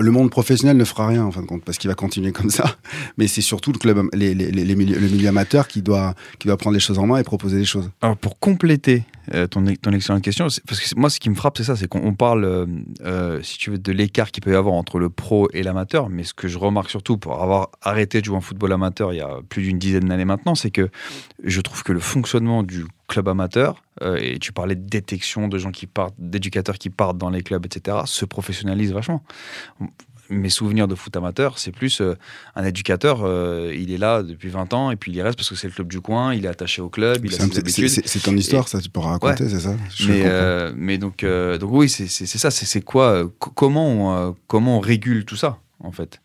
[0.00, 2.50] le monde professionnel ne fera rien en fin de compte parce qu'il va continuer comme
[2.50, 2.76] ça.
[3.18, 6.14] Mais c'est surtout le club, les, les- les le milieu amateur qui doit,
[6.58, 7.90] prendre les choses en main et proposer des choses.
[8.02, 11.64] Alors pour compléter euh, ton, excellente question, parce que moi ce qui me frappe c'est
[11.64, 12.66] ça, c'est qu'on on parle, euh,
[13.04, 16.10] euh, si tu veux, de l'écart qu'il peut y avoir entre le pro et l'amateur,
[16.10, 19.16] mais ce que je remarque surtout pour avoir arrêté de jouer en football amateur il
[19.16, 20.90] y a plus d'une dizaine d'années maintenant, c'est que
[21.42, 25.58] je trouve que le fonctionnement du club amateur, euh, et tu parlais de détection de
[25.58, 29.22] gens qui partent, d'éducateurs qui partent dans les clubs, etc., se professionnalise vachement.
[30.30, 32.14] Mes souvenirs de foot amateur, c'est plus euh,
[32.56, 35.50] un éducateur, euh, il est là depuis 20 ans et puis il y reste parce
[35.50, 37.36] que c'est le club du coin, il est attaché au club, il a
[37.98, 39.76] C'est ses ton histoire, ça, tu pourras raconter, c'est ça?
[39.94, 42.50] Je Mais, donc, donc oui, c'est ça.
[42.50, 43.88] C'est quoi co- comment,
[44.30, 46.22] on, comment on régule tout ça, en fait?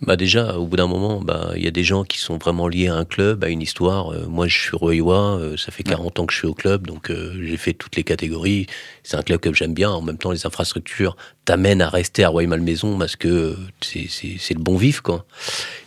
[0.00, 2.68] Bah déjà, au bout d'un moment, bah, il y a des gens qui sont vraiment
[2.68, 4.12] liés à un club, à une histoire.
[4.12, 6.86] Euh, moi, je suis Royois, euh, ça fait 40 ans que je suis au club,
[6.86, 8.66] donc euh, j'ai fait toutes les catégories.
[9.02, 9.90] C'est un club que j'aime bien.
[9.90, 14.60] En même temps, les infrastructures t'amènent à rester à Roy-Malmaison parce que euh, c'est- le
[14.60, 15.24] bon vif, quoi.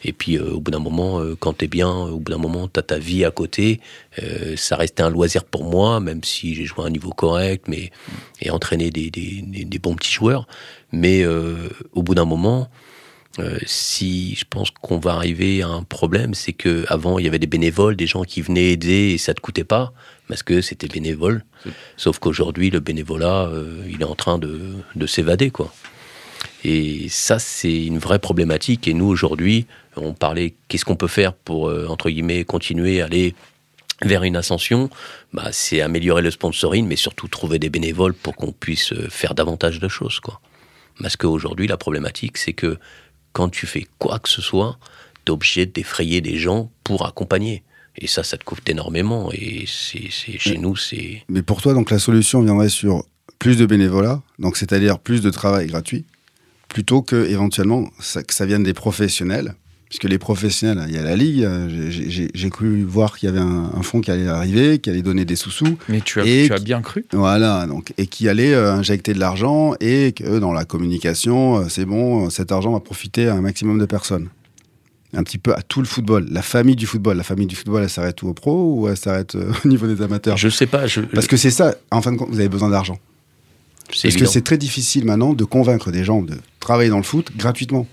[0.03, 2.97] Et puis, au bout d'un moment, quand t'es bien, au bout d'un moment, t'as ta
[2.99, 3.79] vie à côté.
[4.57, 7.91] Ça restait un loisir pour moi, même si j'ai joué à un niveau correct, mais
[8.41, 10.47] et entraîné des, des, des- des bons petits joueurs.
[10.91, 11.25] Mais
[11.93, 12.69] au bout d'un moment,
[13.39, 17.27] euh, si je pense qu'on va arriver à un problème, c'est que avant il y
[17.27, 19.93] avait des bénévoles, des gens qui venaient aider et ça te coûtait pas
[20.27, 21.43] parce que c'était bénévole.
[21.95, 24.59] Sauf qu'aujourd'hui le bénévolat, euh, il est en train de,
[24.95, 25.73] de s'évader quoi.
[26.65, 28.87] Et ça c'est une vraie problématique.
[28.87, 29.65] Et nous aujourd'hui,
[29.95, 33.33] on parlait qu'est-ce qu'on peut faire pour euh, entre guillemets continuer à aller
[34.03, 34.89] vers une ascension,
[35.31, 39.79] bah, c'est améliorer le sponsoring, mais surtout trouver des bénévoles pour qu'on puisse faire davantage
[39.79, 40.41] de choses, quoi.
[40.99, 42.79] Parce qu'aujourd'hui, la problématique, c'est que
[43.33, 44.77] quand tu fais quoi que ce soit,
[45.25, 47.63] t'es obligé de défrayer des gens pour accompagner.
[47.97, 49.31] Et ça, ça te coûte énormément.
[49.33, 51.23] Et c'est, chez nous, c'est.
[51.29, 53.03] Mais pour toi, donc la solution viendrait sur
[53.39, 56.05] plus de bénévolat, donc c'est-à-dire plus de travail gratuit,
[56.69, 59.55] plutôt que éventuellement ça- que ça vienne des professionnels
[59.91, 63.41] Puisque les professionnels, il y a la Ligue, euh, j'ai- cru voir qu'il y avait
[63.41, 65.77] un, un fonds qui allait arriver, qui allait donner des sous-sous.
[65.89, 68.71] Mais tu as, Et tu as qui- bien cru Voilà, donc, et qui allait euh,
[68.73, 72.79] injecter de l'argent et que dans la communication, euh, c'est bon, euh, cet argent va
[72.79, 74.29] profiter à un maximum de personnes.
[75.13, 77.17] Un petit peu à tout le football, la famille du football.
[77.17, 80.01] La famille du football, elle s'arrête au pro ou elle s'arrête euh, au niveau des
[80.01, 80.37] amateurs?
[80.37, 80.87] Je sais pas.
[80.87, 82.97] Je, Parce que c'est ça, en fin de compte, vous avez besoin d'argent.
[83.87, 84.29] Parce que évident.
[84.31, 87.87] c'est très difficile maintenant de convaincre des gens de travailler dans le foot gratuitement.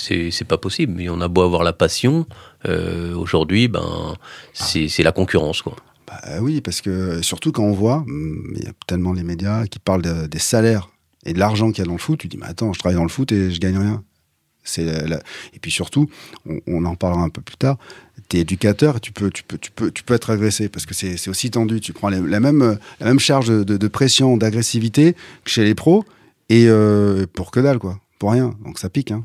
[0.00, 0.94] C'est pas possible.
[0.96, 2.26] Mais on a beau avoir la passion,
[2.66, 4.16] euh, aujourd'hui, ben
[4.52, 5.76] c'est la concurrence quoi.
[6.06, 9.66] Bah oui, parce que surtout quand on voit, hum, il y a tellement les médias
[9.66, 10.88] qui parlent de- des salaires
[11.24, 12.96] et de l'argent qu'il y a dans le foot, tu dis, mais attends, je travaille
[12.96, 14.02] dans le foot et je gagne rien.
[14.78, 15.20] La-
[15.54, 16.08] Et puis surtout,
[16.66, 17.76] on, en parlera un peu plus tard,
[18.28, 20.94] tu es éducateur, tu peux, tu, peux, tu, peux, tu peux être agressé parce que
[20.94, 21.80] c'est aussi tendu.
[21.80, 26.04] Tu prends la, même, la même charge de pression, d'agressivité que chez les pros
[26.50, 27.98] et euh, pour que dalle, quoi.
[28.18, 28.54] Pour rien.
[28.64, 29.10] Donc ça pique.
[29.12, 29.24] Hein.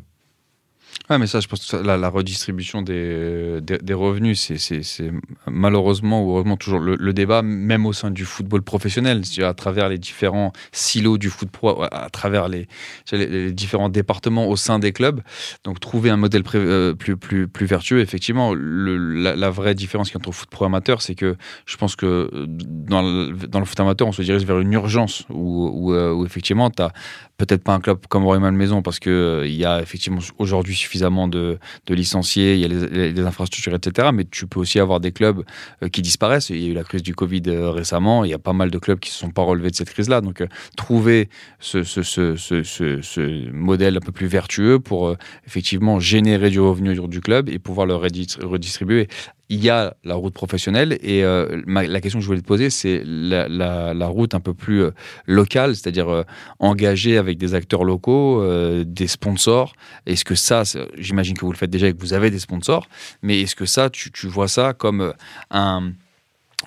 [1.09, 5.11] Ouais, mais ça, je pense que la, redistribution des, des, revenus, c'est-
[5.45, 9.99] malheureusement ou heureusement toujours le, débat, même au sein du football professionnel, à travers les
[9.99, 12.67] différents silos du foot pro, à, travers les,
[13.11, 15.21] les, différents départements au sein des clubs.
[15.63, 20.17] Donc, trouver un modèle euh, plus, plus, plus vertueux, effectivement, la vraie différence qu'il y
[20.17, 21.35] a entre foot pro amateur, c'est que
[21.67, 24.73] je pense que euh, dans le, dans le foot amateur, on se dirige vers une
[24.73, 26.91] urgence où, où, euh, où effectivement, tu as
[27.37, 29.09] peut-être pas un club comme Roy Malmaison parce que
[29.43, 33.73] euh, y a effectivement aujourd'hui suffisamment de, de licenciés, il y a les, les- infrastructures,
[33.73, 34.09] etc.
[34.13, 35.43] Mais tu peux aussi avoir des clubs
[35.83, 36.49] euh, qui disparaissent.
[36.49, 38.23] Il y a eu la crise du Covid euh, récemment.
[38.23, 39.89] Il y a pas mal de clubs qui ne se sont pas relevés de cette
[39.89, 40.21] crise-là.
[40.21, 46.49] Donc euh, trouver ce, ce, ce, ce, modèle un peu plus vertueux pour effectivement générer
[46.49, 49.07] du revenu du club et pouvoir le redis- redistribuer.
[49.49, 52.71] Il y a la route professionnelle et euh, la question que je voulais te poser,
[52.71, 54.91] c'est la, route un peu plus euh,
[55.27, 56.23] locale, c'est-à-dire euh,
[56.59, 59.73] engagée avec des acteurs locaux, euh, des sponsors.
[60.07, 60.63] Est-ce que ça,
[60.97, 62.87] j'imagine que vous le faites déjà et que vous avez des sponsors,
[63.21, 65.13] mais est-ce que ça, tu, tu vois ça comme
[65.51, 65.91] un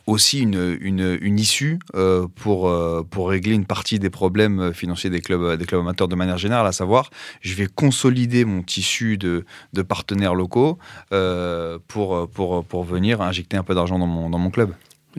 [0.06, 5.20] aussi une, une, issue euh, pour, euh, pour régler une partie des problèmes financiers des
[5.20, 9.44] clubs, des clubs amateurs de manière générale, à savoir, je vais consolider mon tissu de,
[9.72, 10.78] de partenaires locaux
[11.12, 14.72] euh, pour, pour, pour venir injecter un peu d'argent dans mon, dans mon club.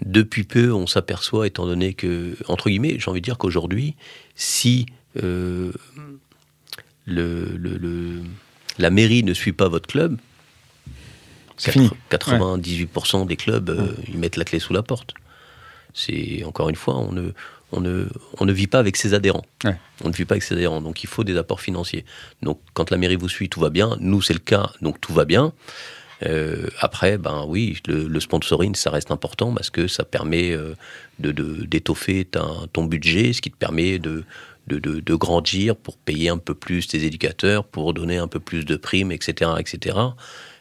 [0.05, 3.95] Depuis peu, on s'aperçoit, étant donné que, entre guillemets, j'ai envie de dire qu'aujourd'hui,
[4.35, 5.73] si le-
[7.57, 8.21] le-
[8.77, 10.17] la mairie ne suit pas votre club,
[11.59, 11.71] C'est
[12.09, 12.37] quatre- fini.
[12.39, 15.13] 98% des clubs, euh, ils mettent la clé sous la porte.
[15.93, 17.31] C'est encore une fois, on ne,
[17.71, 18.05] on ne,
[18.39, 19.45] on ne vit pas avec ses adhérents.
[19.63, 19.75] Ouais.
[20.03, 22.05] On ne vit pas avec ses adhérents, donc il faut des apports financiers.
[22.41, 23.97] Donc quand la mairie vous suit, tout va bien.
[23.99, 25.53] Nous, c'est le cas, donc tout va bien.
[26.25, 30.73] Euh, après, ben oui, le, le sponsoring, ça reste important parce que ça permet euh,
[31.19, 32.25] de d'étoffer
[32.73, 34.25] ton budget, ce qui te permet de,
[34.67, 38.39] de, de- de grandir pour payer un peu plus tes éducateurs, pour donner un peu
[38.41, 39.97] plus de primes, etc., etc.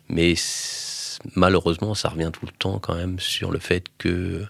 [0.08, 0.34] Mais
[1.36, 4.44] malheureusement, ça revient tout le temps quand même sur le fait que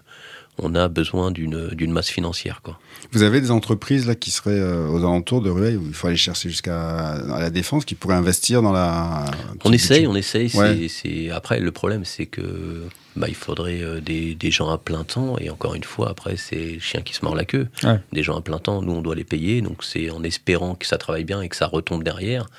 [0.61, 2.77] on a besoin d'une d'une masse financière, quoi.
[3.13, 6.07] Vous avez des entreprises là qui seraient euh, aux alentours de Rueil où il faut
[6.07, 9.23] aller chercher jusqu'à la défense qui pourraient investir dans la.
[9.63, 10.49] On essaye, on essaye.
[10.49, 10.87] c'est- Ouais.
[10.89, 12.83] c'est- Après, le problème, c'est que
[13.15, 15.37] bah, il faudrait euh, des, des gens à plein temps.
[15.39, 17.67] Et encore une fois, après, c'est le chien qui se mord la queue.
[17.85, 17.99] Ouais.
[18.11, 19.61] Des gens à plein temps, nous, on doit les payer.
[19.61, 22.49] Donc, c'est en espérant que ça travaille bien et que ça retombe derrière.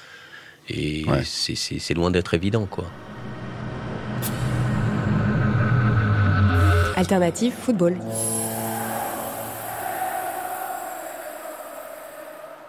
[0.70, 1.22] Et Ouais.
[1.24, 2.86] c'est loin d'être évident, quoi.
[6.96, 7.96] Alternative football.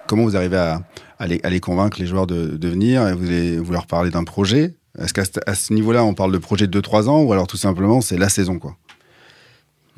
[0.07, 0.81] Comment vous arrivez à,
[1.19, 3.87] à les, à les convaincre les joueurs de, de venir et vous, les- vous leur
[3.87, 4.75] parlez d'un projet?
[4.97, 7.47] Est-ce qu'à ce, à ce niveau-là, on parle de projet de 2-3 ans ou alors
[7.47, 8.75] tout simplement c'est la saison quoi?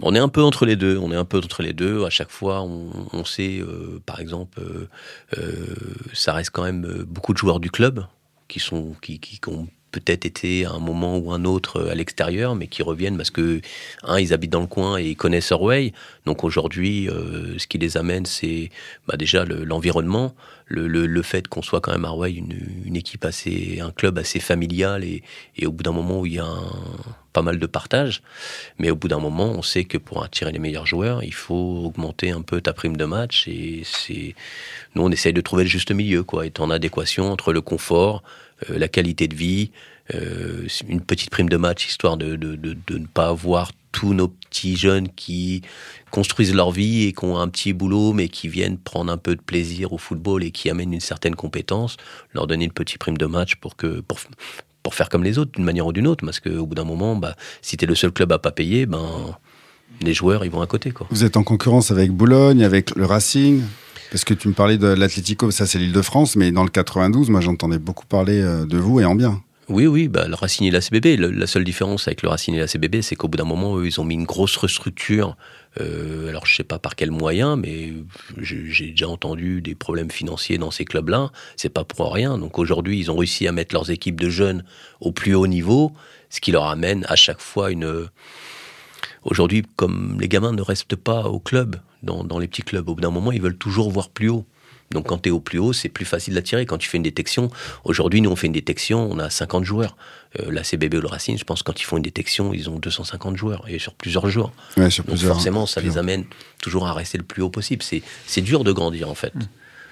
[0.01, 0.97] On est un peu entre les deux.
[0.97, 2.03] On est un peu entre les deux.
[2.03, 4.89] À chaque fois, on, on sait, euh, par exemple, euh,
[5.37, 5.75] euh,
[6.13, 8.03] ça reste quand même beaucoup de joueurs du club
[8.47, 11.91] qui sont qui, qui, qui ont peut-être été à un moment ou un autre euh,
[11.91, 13.61] à l'extérieur, mais qui reviennent parce que
[14.03, 15.93] un, ils habitent dans le coin et ils connaissent Orway.
[16.25, 18.69] Donc aujourd'hui, euh, ce qui les amène, c'est
[19.07, 20.35] bah, déjà le- l'environnement,
[20.67, 25.03] le, fait qu'on soit quand même à Orway une, équipe assez, un club assez familial
[25.03, 25.23] et,
[25.65, 26.47] au bout d'un moment où il y a
[27.31, 28.21] pas mal de partage,
[28.77, 31.83] mais au bout d'un moment, on sait que pour attirer les meilleurs joueurs, il faut
[31.85, 34.35] augmenter un peu ta prime de match et c'est
[34.95, 38.23] nous on essaye de trouver le juste milieu, quoi, être en adéquation entre le confort,
[38.69, 39.71] la qualité de vie,
[40.13, 44.13] euh, une petite prime de match histoire de, de, de, de ne pas avoir tous
[44.13, 45.61] nos petits jeunes qui
[46.11, 49.35] construisent leur vie et qui ont un petit boulot mais qui viennent prendre un peu
[49.35, 51.95] de plaisir au football et qui amènent une certaine compétence,
[52.33, 54.19] leur donner une petite prime de match pour que pour,
[54.81, 57.15] pour faire comme les autres d'une manière ou d'une autre parce qu'au bout d'un moment
[57.15, 59.37] bah, si tu es le seul club à pas payer ben
[60.01, 61.07] les joueurs ils vont à côté quoi.
[61.11, 63.63] Vous êtes en concurrence avec Boulogne, avec le Racing
[64.13, 66.69] parce que tu me parlais de l'Atlético, ça c'est l'île de France, mais dans le
[66.69, 69.41] 92, moi j'entendais beaucoup parler euh, de vous et en bien.
[69.69, 71.17] Oui, oui, bah, le Racing et la CBB.
[71.17, 73.87] La seule différence avec le Racing et la CBB, c'est qu'au bout d'un moment, eux,
[73.87, 75.35] ils ont mis une grosse restructure.
[75.81, 77.91] Euh, alors, je sais pas par quel moyen, mais
[78.37, 81.31] j'ai déjà entendu des problèmes financiers dans ces clubs-là.
[81.55, 82.37] C'est pas pour rien.
[82.37, 84.63] Donc aujourd'hui, ils ont réussi à mettre leurs équipes de jeunes
[84.99, 85.91] au plus haut niveau,
[86.29, 88.09] ce qui leur amène à chaque fois une.
[89.25, 92.95] Aujourd'hui, comme les gamins ne restent pas au club, dans, dans les petits clubs, au
[92.95, 94.45] bout d'un moment, ils veulent toujours voir plus haut.
[94.91, 96.65] Donc quand tu es au plus haut, c'est plus facile d'attirer.
[96.65, 97.49] Quand tu fais une détection,
[97.83, 99.95] aujourd'hui, nous, on fait une détection, on a 50 joueurs.
[100.39, 102.79] Euh, la CBB ou le Racing, je pense, quand ils font une détection, ils ont
[102.79, 104.51] 250 joueurs, et sur plusieurs jours.
[104.77, 105.33] Ouais, sur Donc plusieurs.
[105.33, 106.25] forcément, ça les amène
[106.61, 107.83] toujours à rester le plus haut possible.
[107.83, 109.33] C'est dur de grandir, en fait.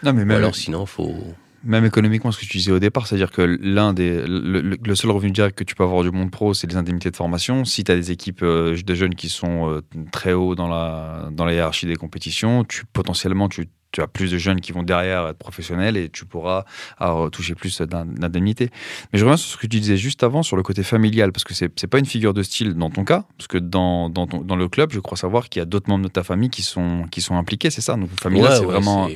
[0.04, 1.16] Non, mais Ou alors sinon, faut...
[1.64, 5.32] même économiquement, ce que tu disais au départ, c'est-à-dire que l'un des, le, seul revenu
[5.32, 7.66] direct que tu peux avoir du monde pro, c'est les indemnités de formation.
[7.66, 9.82] Si tu as des équipes euh, de jeunes qui sont euh,
[10.12, 14.32] très hauts dans la, dans la hiérarchie des compétitions, tu, potentiellement, tu, tu as plus
[14.32, 16.66] de jeunes qui vont derrière être professionnels et tu pourras
[16.98, 18.70] avoir, toucher plus d'in- d'indemnités.
[19.14, 21.44] Mais je reviens sur ce que tu disais juste avant, sur le côté familial, parce
[21.44, 24.28] que c'est c'est pas une figure de style dans ton cas, parce que dans, dans,
[24.28, 26.50] ton- dans le club, je crois savoir qu'il y a d'autres membres de ta famille
[26.50, 27.96] qui sont, qui sont impliqués, c'est ça?
[27.98, 29.10] Donc, familial, Ouais, c'est ouais, vraiment.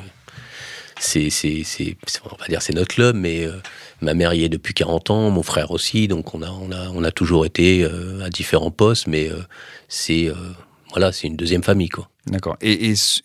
[0.99, 3.53] C'est- C'est, c'est, on va dire, c'est notre club, mais euh,
[4.01, 6.89] ma mère y est depuis 40 ans, mon frère aussi, donc on a, on a,
[6.93, 9.37] on a toujours été euh, à différents postes, mais euh,
[9.87, 10.27] c'est,
[10.91, 12.09] voilà, c'est une deuxième famille, quoi.
[12.27, 12.57] D'accord.
[12.61, 13.21] Et, et ce-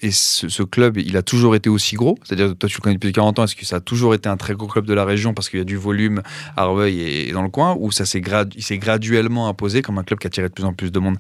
[0.62, 2.18] club, il a toujours été aussi gros?
[2.22, 4.36] C'est-à-dire, toi, tu le connais depuis 40 ans, est-ce que ça a toujours été un
[4.36, 6.22] très gros club de la région parce qu'il y a du volume
[6.56, 9.96] à et, et dans le coin Ou ça s'est gradu- il s'est graduellement imposé comme
[9.98, 11.16] un club qui attirait de plus en plus de monde?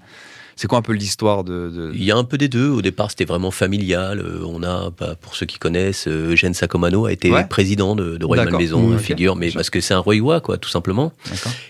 [0.60, 2.68] C'est quoi un peu l'histoire de, de- Il y a un peu des deux.
[2.68, 4.18] Au départ, c'était vraiment familial.
[4.20, 7.46] Euh, on a, bah, pour ceux qui connaissent, euh, Eugène Sacomano a été Ouais.
[7.48, 8.26] président de, de.
[8.26, 9.00] Malmaison, Mmh, ok.
[9.00, 11.14] figure, mais parce que c'est un Royois, quoi, tout simplement.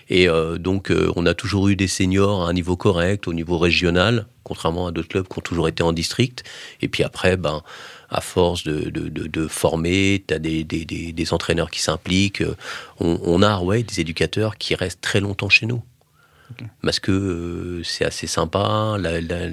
[0.09, 3.33] Et euh, donc, euh, on a toujours eu des seniors à un niveau correct, au
[3.33, 6.43] niveau régional, contrairement à d'autres clubs qui ont toujours été en district.
[6.81, 7.61] Et puis après, ben,
[8.09, 11.79] à force de, de, de, de former, tu as des, des, des, des entraîneurs qui
[11.81, 12.43] s'impliquent.
[12.99, 15.81] On, on a ouais, des éducateurs qui restent très longtemps chez nous.
[16.81, 18.97] Parce que euh, c'est assez sympa.
[18.99, 19.49] La- la-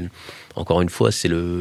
[0.56, 1.60] encore une fois, c'est le,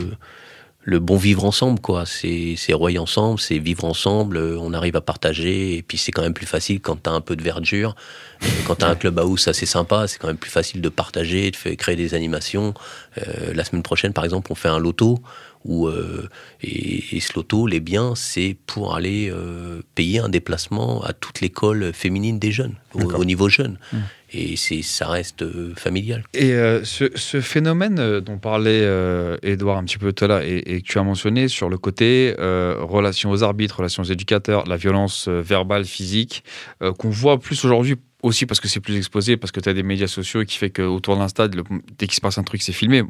[0.82, 2.06] le bon vivre ensemble, quoi.
[2.06, 6.12] C'est c'est royer ensemble, c'est vivre ensemble, euh, on arrive à partager, et puis c'est
[6.12, 7.96] quand même plus facile quand t'as un peu de verdure.
[8.44, 11.52] Euh, Quand t'as un club house assez sympa, c'est quand même plus facile de partager,
[11.52, 12.74] de créer des animations.
[13.18, 15.20] Euh, la semaine prochaine, par exemple, on fait un loto,
[15.66, 16.30] où, euh,
[16.62, 21.42] et, et ce loto, les biens, c'est pour aller euh, payer un déplacement à toute
[21.42, 22.76] l'école féminine des jeunes,
[23.18, 23.78] au niveau jeune.
[23.92, 23.98] Mmh.
[24.34, 26.24] Et c'est ça reste euh, familial.
[26.34, 30.28] Et euh, ce, ce phénomène euh, dont parlait euh, Edouard un petit peu tout à
[30.28, 34.04] l'heure et, et que tu as mentionné sur le côté euh, relation aux arbitres, relations
[34.04, 36.44] aux éducateurs, la violence euh, verbale, physique,
[36.82, 39.74] euh, qu'on voit plus aujourd'hui aussi parce que c'est plus exposé, parce que tu as
[39.74, 41.64] des médias sociaux qui fait qu'autour d'un stade, le-
[41.98, 43.04] dès qu'il se passe un truc, c'est filmé.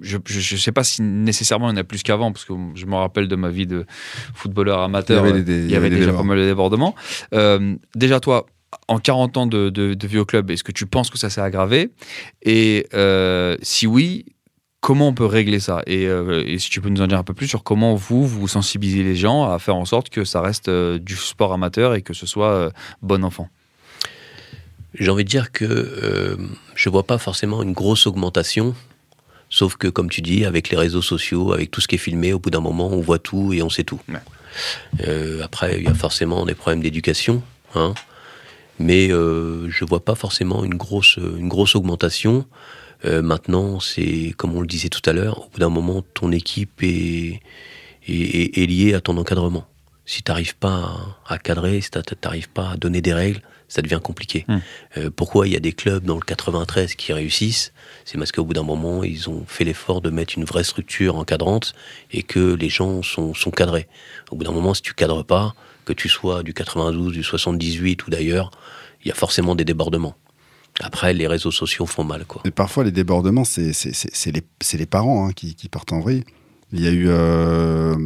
[0.00, 2.86] Je ne sais pas si nécessairement il y en a plus qu'avant, parce que je
[2.86, 3.84] me rappelle de ma vie de
[4.34, 6.34] footballeur amateur, Il y avait des- il y avait des déjà pas débordements.
[6.34, 6.94] mal de débordements.
[7.34, 8.46] Euh, déjà, toi,
[8.88, 11.30] en 40 ans de, de, de vie au club, est-ce que tu penses que ça
[11.30, 11.90] s'est aggravé?
[12.42, 14.26] Et euh, si oui,
[14.80, 15.82] comment on peut régler ça?
[15.86, 18.26] Et, euh, et si tu peux nous en dire un peu plus sur comment vous,
[18.26, 21.94] vous sensibilisez les gens à faire en sorte que ça reste euh, du sport amateur
[21.94, 23.48] et que ce soit bon enfant?
[24.94, 26.36] J'ai envie de dire que
[26.74, 28.74] je vois pas forcément une grosse augmentation,
[29.48, 32.32] sauf que, comme tu dis, avec les réseaux sociaux, avec tout ce qui est filmé,
[32.32, 34.00] au bout d'un moment, on voit tout et on sait tout.
[34.08, 35.40] Ouais.
[35.44, 37.40] Après, il y a forcément des problèmes d'éducation,
[37.76, 37.94] hein,
[38.80, 42.46] mais euh, je vois pas forcément une grosse, une grosse augmentation.
[43.04, 46.32] Euh, maintenant, c'est comme on le disait tout à l'heure, au bout d'un moment, ton
[46.32, 47.40] équipe est,
[48.08, 49.66] est, liée à ton encadrement.
[50.06, 53.42] Si tu n'arrives pas à, à cadrer, si tu n'arrives pas à donner des règles,
[53.68, 54.44] ça devient compliqué.
[54.48, 54.58] Hmm.
[54.96, 57.72] Euh, pourquoi il y a des clubs dans le 93 qui réussissent?
[58.04, 61.16] C'est parce qu'au bout d'un moment, ils ont fait l'effort de mettre une vraie structure
[61.16, 61.74] encadrante
[62.12, 63.86] et que les gens sont, sont cadrés.
[64.30, 65.54] Au bout d'un moment, si tu cadres pas,
[65.84, 68.50] que tu sois du 92, du 78 ou d'ailleurs,
[69.04, 70.14] il y a forcément des débordements.
[70.80, 72.42] Après, les réseaux sociaux font mal, quoi.
[72.44, 73.72] Et parfois, les débordements, c'est
[74.74, 76.24] les, parents hein, qui, qui partent en vrille.
[76.72, 77.96] Il y a eu, euh,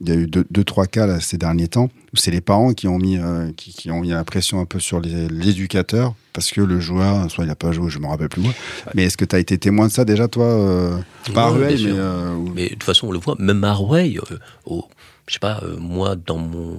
[0.00, 2.40] il y a eu deux, deux, trois cas là, ces derniers temps où c'est les
[2.42, 6.14] parents qui ont mis, euh, qui, qui ont mis la pression un peu sur l'éducateur
[6.32, 8.52] parce que le joueur, soit il n'a pas joué, je me rappelle plus moi.
[8.94, 10.98] Mais est-ce que tu as été témoin de ça déjà, toi euh,
[11.34, 11.90] Pas à Ouais, Rueil, mais.
[11.94, 14.84] euh, Mais de toute façon, on le voit, même à Rueil, euh, au-
[15.26, 16.76] je sais pas, euh, moi, dans mon,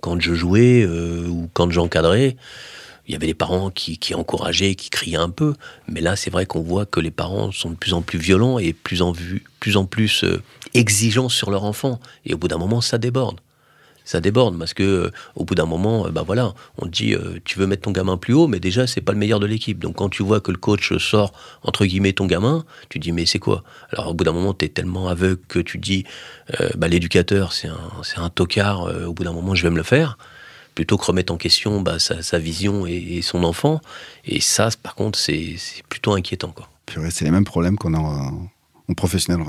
[0.00, 2.36] quand je jouais euh, ou quand j'encadrais,
[3.06, 5.54] il y avait des parents qui, encourageaient, qui criaient un peu.
[5.88, 8.58] Mais là, c'est vrai qu'on voit que les parents sont de plus en plus violents
[8.58, 9.12] et plus en,
[9.60, 10.42] plus, en plus euh,
[10.72, 12.00] exigeants sur leur enfant.
[12.24, 13.40] Et au bout d'un moment, ça déborde.
[14.04, 17.40] Ça déborde parce que euh, au bout d'un moment, bah voilà, on te dit euh,
[17.44, 19.78] tu veux mettre ton gamin plus haut, mais déjà c'est pas le meilleur de l'équipe.
[19.78, 21.32] Donc quand tu vois que le coach sort
[21.62, 23.64] entre guillemets ton gamin, tu dis mais c'est quoi?
[23.90, 26.04] Alors au bout d'un moment, tu es tellement aveugle que tu dis
[26.60, 28.82] euh, bah l'éducateur c'est un c'est un tocard.
[29.06, 30.18] au bout d'un moment, je vais me le faire.
[30.74, 33.80] plutôt que remettre en question bah, sa, vision et, son enfant.
[34.24, 35.56] Et ça, par contre, c'est
[35.88, 36.50] plutôt inquiétant.
[36.50, 36.68] Quoi.
[37.10, 38.50] C'est les mêmes problèmes qu'on a en,
[38.88, 39.44] en professionnel.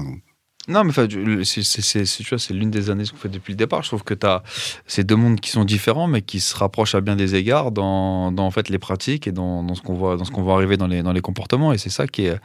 [0.67, 1.07] Non, mais enfin,
[1.43, 3.83] c'est- l'une des analyses qu'on fait depuis le départ.
[3.83, 4.41] Je trouve que tu as
[4.87, 8.31] ces deux mondes qui sont différents, mais qui se rapprochent à bien des égards dans,
[8.31, 10.55] dans en fait, les pratiques et dans, dans ce qu'on voit, dans ce qu'on voit
[10.55, 11.71] arriver dans les, dans les comportements.
[11.71, 12.39] Et c'est ça qui est,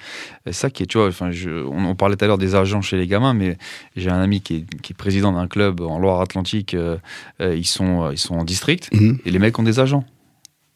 [0.52, 2.82] ça qui est, tu vois, enfin, je- on, on parlait tout à l'heure des agents
[2.82, 3.56] chez les gamins, mais
[3.96, 6.74] j'ai un ami qui est, qui est président d'un club en Loire-Atlantique.
[6.74, 6.98] euh,
[7.40, 10.04] euh, ils, sont, ils sont en district et les mecs ont des agents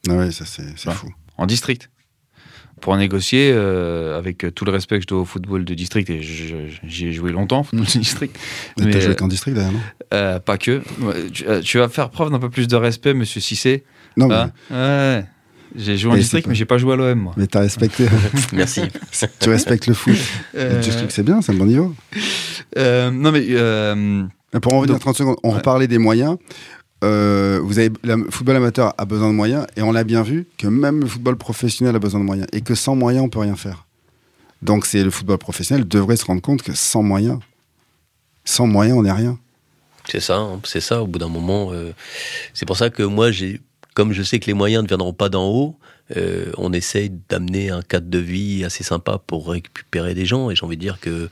[0.09, 0.95] Ah ouais, ça c'est c'est Ouais.
[0.95, 1.09] fou.
[1.37, 1.91] en district.
[2.85, 6.21] Pour négocier, euh, avec tout le respect que je dois au football de district, et
[6.21, 8.39] j'y ai joué longtemps, football de district.
[8.79, 9.81] Mais Mais, t'as joué euh, qu'en district d'ailleurs, non
[10.13, 10.83] Euh, pas que.
[11.33, 13.85] Tu, tu vas faire preuve d'un peu plus de respect, monsieur Cissé.
[14.19, 15.25] Non, mais, Hein ouais.
[15.77, 17.33] J'ai joué en Mais district, pas- mais j'ai pas joué à l'OM, moi.
[17.39, 18.05] mais t'as respecté.
[18.53, 18.83] Merci.
[19.41, 20.15] tu respectes le foot.
[20.55, 21.95] Euh, Le district, c'est bien, c'est un bon niveau.
[22.77, 23.47] euh, non, mais.
[23.49, 25.57] euh, Mais Pour en revenir Donc- 30 secondes, on Ouais.
[25.57, 26.37] reparlait des moyens.
[27.05, 30.47] Euh, vous avez, le football amateur a besoin de moyens et on l'a bien vu
[30.57, 33.41] que même le football professionnel a besoin de moyens et que sans moyens on peut
[33.41, 33.87] rien faire.
[34.63, 37.39] Donc c'est le football professionnel devrait se rendre compte que sans moyens,
[38.45, 39.39] sans moyens on n'est rien.
[40.09, 41.03] C'est ça, hein, c'est ça.
[41.03, 41.93] Au bout d'un moment, euh,
[42.53, 43.61] c'est pour ça que moi, j'ai,
[43.95, 45.77] comme je sais que les moyens ne viendront pas d'en haut,
[46.17, 50.51] euh, on essaye d'amener un cadre de vie assez sympa pour récupérer des gens.
[50.51, 51.29] Et j'ai envie de dire que euh,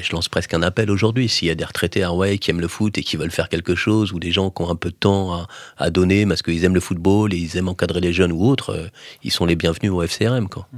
[0.00, 1.28] je lance presque un appel aujourd'hui.
[1.28, 3.48] S'il y a des retraités à Hawaï qui aiment le foot et qui veulent faire
[3.48, 5.46] quelque chose, ou des gens qui ont un peu de temps
[5.76, 8.70] à, donner parce qu'ils aiment le football et ils aiment encadrer les jeunes ou autres,
[8.70, 8.88] euh,
[9.22, 10.48] ils sont les bienvenus au FCRM.
[10.48, 10.68] Quoi.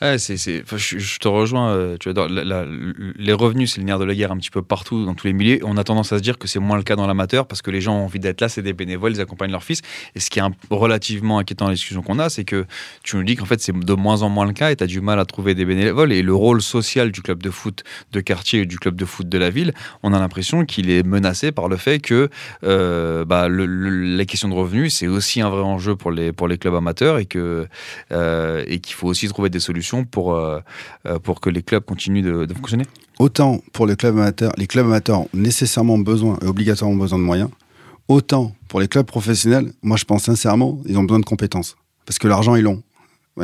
[0.00, 1.70] Je, te rejoins.
[1.70, 1.96] euh,
[3.16, 5.32] les revenus, c'est le nerf de la guerre un petit peu partout, dans tous les
[5.32, 5.58] milieux.
[5.64, 7.70] On a tendance à se dire que c'est moins le cas dans l'amateur parce que
[7.70, 9.80] les gens ont envie d'être là, c'est des bénévoles, ils accompagnent leur fils.
[10.14, 12.66] Et ce qui est un- relativement inquiétant dans les qu'on a, c'est que
[13.02, 14.86] tu nous dis qu'en fait, c'est de moins en moins le cas et tu as
[14.86, 16.12] du mal à trouver des bénévoles.
[16.12, 19.28] Et le rôle social du club de foot de quartier et du club de foot
[19.28, 22.28] de la ville, on a l'impression qu'il est menacé par le fait que
[22.64, 26.32] euh, bah, le- le- la question de revenus, c'est aussi un vrai enjeu pour les,
[26.48, 27.18] les clubs amateurs
[28.12, 30.60] euh, et qu'il faut aussi trouver des solutions pour, euh,
[31.06, 32.84] euh, pour que les clubs continuent de, fonctionner?
[33.18, 37.24] Autant pour les clubs amateurs, les clubs amateurs ont nécessairement besoin et obligatoirement besoin de
[37.24, 37.50] moyens,
[38.08, 41.76] autant pour les clubs professionnels, moi je pense sincèrement, ils ont besoin de compétences.
[42.04, 42.82] Parce que l'argent, ils l'ont.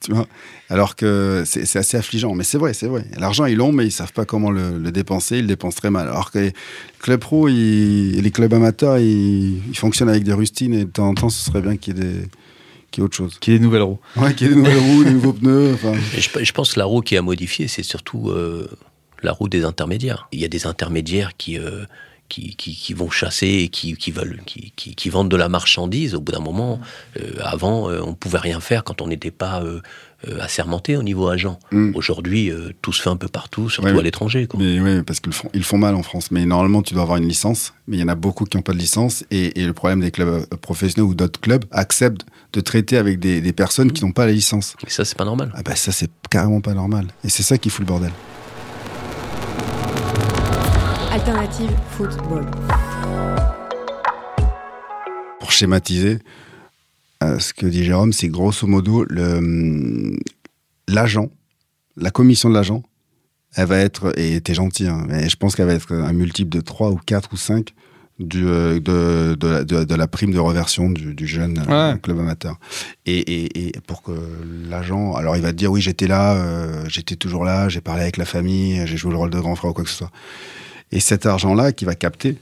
[0.00, 0.26] Tu vois?
[0.68, 2.34] Alors que c'est assez affligeant.
[2.34, 3.04] Mais c'est vrai, c'est vrai.
[3.16, 5.38] L'argent, ils l'ont, mais ils savent pas comment le, dépenser.
[5.38, 6.08] Ils le dépensent très mal.
[6.08, 6.52] Alors que les
[6.98, 11.30] clubs pro les clubs amateurs, ils fonctionnent avec des rustines et de temps en temps,
[11.30, 12.28] ce serait bien qu'il y ait des
[12.90, 13.38] qu'il y ait autre chose.
[13.40, 13.98] Qui est des nouvelles roues.
[14.16, 15.72] Ouais, qu'il y ait des nouvelles roues, des nouveaux pneus.
[15.74, 18.68] Enfin, Et je, je pense que la roue qui a modifié, c'est surtout euh,
[19.22, 20.28] la roue des intermédiaires.
[20.32, 21.84] Il y a des intermédiaires qui, euh,
[22.30, 25.50] qui, qui, qui vont chasser et qui, qui veulent, qui, qui, qui vendent de la
[25.50, 26.14] marchandise.
[26.14, 26.80] Au bout d'un moment,
[27.18, 29.80] euh, avant, euh, on pouvait rien faire quand on n'était pas euh,
[30.28, 31.58] euh, assermenté au niveau agent.
[31.72, 31.94] Mm.
[31.94, 34.48] Aujourd'hui, euh, tout se fait un peu partout, surtout Ouais, à l'étranger.
[34.56, 36.30] Mais oui, parce qu'ils font, ils font mal en France.
[36.30, 37.74] Mais normalement, tu dois avoir une licence.
[37.88, 39.24] Mais il y en a beaucoup qui n'ont pas de licence.
[39.30, 43.40] Et, et le problème des clubs professionnels ou d'autres clubs acceptent de traiter avec des,
[43.40, 44.74] des personnes qui n'ont pas la licence.
[44.82, 45.52] Mais ça, c'est pas normal.
[45.54, 47.06] Ah bah ça, c'est carrément pas normal.
[47.24, 48.12] Et c'est ça qui fout le bordel.
[51.12, 52.46] Alternative football.
[55.38, 56.18] Pour schématiser,
[57.22, 60.18] euh, ce que dit Jérôme, c'est grosso modo le, hum,
[60.88, 61.30] l'agent,
[61.96, 62.82] la commission de l'agent,
[63.54, 66.50] elle va être, et t'es gentil, hein, mais je pense qu'elle va être un multiple
[66.50, 67.74] de 3 ou 4 ou 5
[68.20, 71.92] du, euh, de, de, la, de- de la prime de reversion du, du jeune euh,
[71.94, 71.98] Ouais.
[72.00, 72.56] club amateur.
[73.06, 74.12] Et, et, et pour que
[74.68, 78.02] l'agent, alors il va te dire oui j'étais là, euh, j'étais toujours là, j'ai parlé
[78.02, 80.10] avec la famille, j'ai joué le rôle de grand frère ou quoi que ce soit.
[80.92, 82.36] Et cet argent-là qui va capter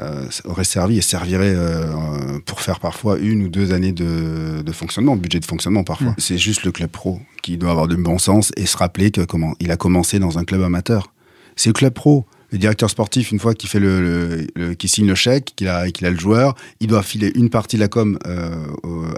[0.00, 4.72] euh, aurait servi et servirait euh, pour faire parfois une ou deux années de, de
[4.72, 6.08] fonctionnement, budget de fonctionnement parfois.
[6.10, 6.14] Mm.
[6.18, 9.22] C'est juste le club pro qui doit avoir du bon sens et se rappeler que
[9.22, 11.12] comment il a commencé dans un club amateur.
[11.54, 12.26] C'est le club pro.
[12.56, 14.46] Le directeur sportif, une fois qu'il fait le,
[14.86, 17.82] signe le chèque, qu'il a, qu'il a le joueur, il doit filer une partie de
[17.82, 18.64] la com euh,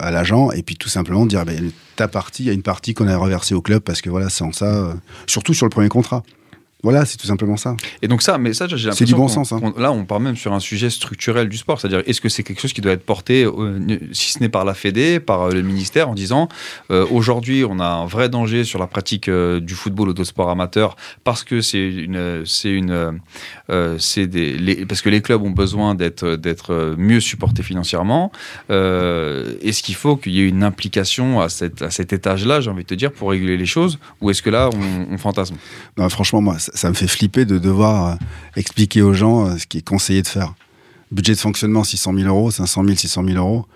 [0.00, 2.94] à l'agent et puis tout simplement dire ben, ta partie, il y a une partie
[2.94, 4.94] qu'on a reversée au club parce que voilà, sans ça, euh,
[5.28, 6.24] surtout sur le premier contrat.
[6.84, 7.76] Voilà, c'est tout simplement ça.
[8.02, 9.58] Et donc ça, mais ça, j'ai l'impression C'est du bon sens, hein.
[9.58, 12.44] qu'on- Là, on part même sur un sujet structurel du sport, c'est-à-dire est-ce que c'est
[12.44, 13.80] quelque chose qui doit être porté, euh,
[14.12, 16.48] si ce n'est par la Fédé, par euh, le ministère, en disant
[16.92, 20.28] euh, aujourd'hui, on a un vrai danger sur la pratique euh, du football ou d'autres
[20.28, 23.20] sports amateurs parce que c'est une, c'est une,
[23.98, 28.30] c'est des, les- parce que les clubs ont besoin d'être d'être mieux supportés financièrement.
[28.70, 32.84] Est-ce qu'il faut qu'il y ait une implication à, cette, à cet étage-là, j'ai envie
[32.84, 35.56] de te dire, pour réguler les choses, ou est-ce que là, on, on fantasme?
[35.96, 38.14] Non, franchement, moi, ça, me fait flipper de devoir euh,
[38.56, 40.54] expliquer aux gens euh, ce qui est conseillé de faire.
[41.10, 43.66] Budget de fonctionnement 600 000 euros, 500 000, 600 000 euros.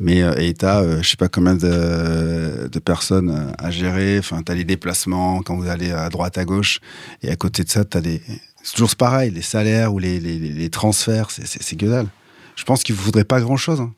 [0.00, 4.18] Mais euh, et t'as, euh, je sais pas combien de, de personnes euh, à gérer.
[4.18, 6.78] Enfin, t'as les déplacements quand vous allez à droite, à gauche.
[7.22, 8.22] Et à côté de ça, t'as des.
[8.62, 12.06] C'est toujours pareil, les salaires ou les, les, transferts, c'est- que dalle.
[12.54, 13.80] Je pense qu'il vous faudrait pas grand-chose.
[13.80, 13.92] hein.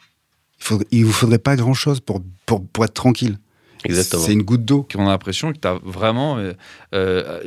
[0.60, 3.38] Il, faudrait- il vous faudrait pas grand-chose pour, pour, pour être tranquille.
[3.84, 4.22] Exactement.
[4.22, 4.86] C'est une goutte d'eau.
[4.96, 6.52] On a l'impression que tu as vraiment euh,
[6.94, 7.40] euh,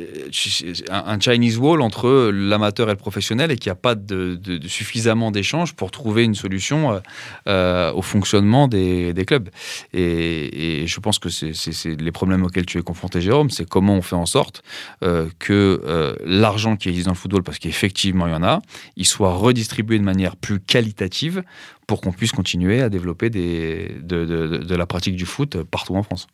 [0.90, 4.58] un Chinese wall entre l'amateur et le professionnel et qu'il n'y a pas de, de-
[4.58, 7.00] de suffisamment d'échanges pour trouver une solution
[7.48, 9.48] euh, au fonctionnement des, des clubs.
[9.92, 13.94] Et, et je pense que c'est les problèmes auxquels tu es confronté, Jérôme, c'est comment
[13.94, 14.62] on fait en sorte
[15.02, 18.60] euh, que l'argent qui existe dans le football, parce qu'effectivement il y en a,
[18.96, 21.42] il soit redistribué de manière plus qualitative
[21.86, 25.62] pour qu'on puisse continuer à développer des, de, de- de- de la pratique du foot
[25.64, 26.26] partout en France.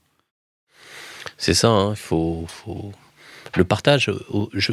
[1.36, 2.92] C'est ça, hein, il faut, faut-
[3.56, 4.10] Le partage,
[4.54, 4.72] je...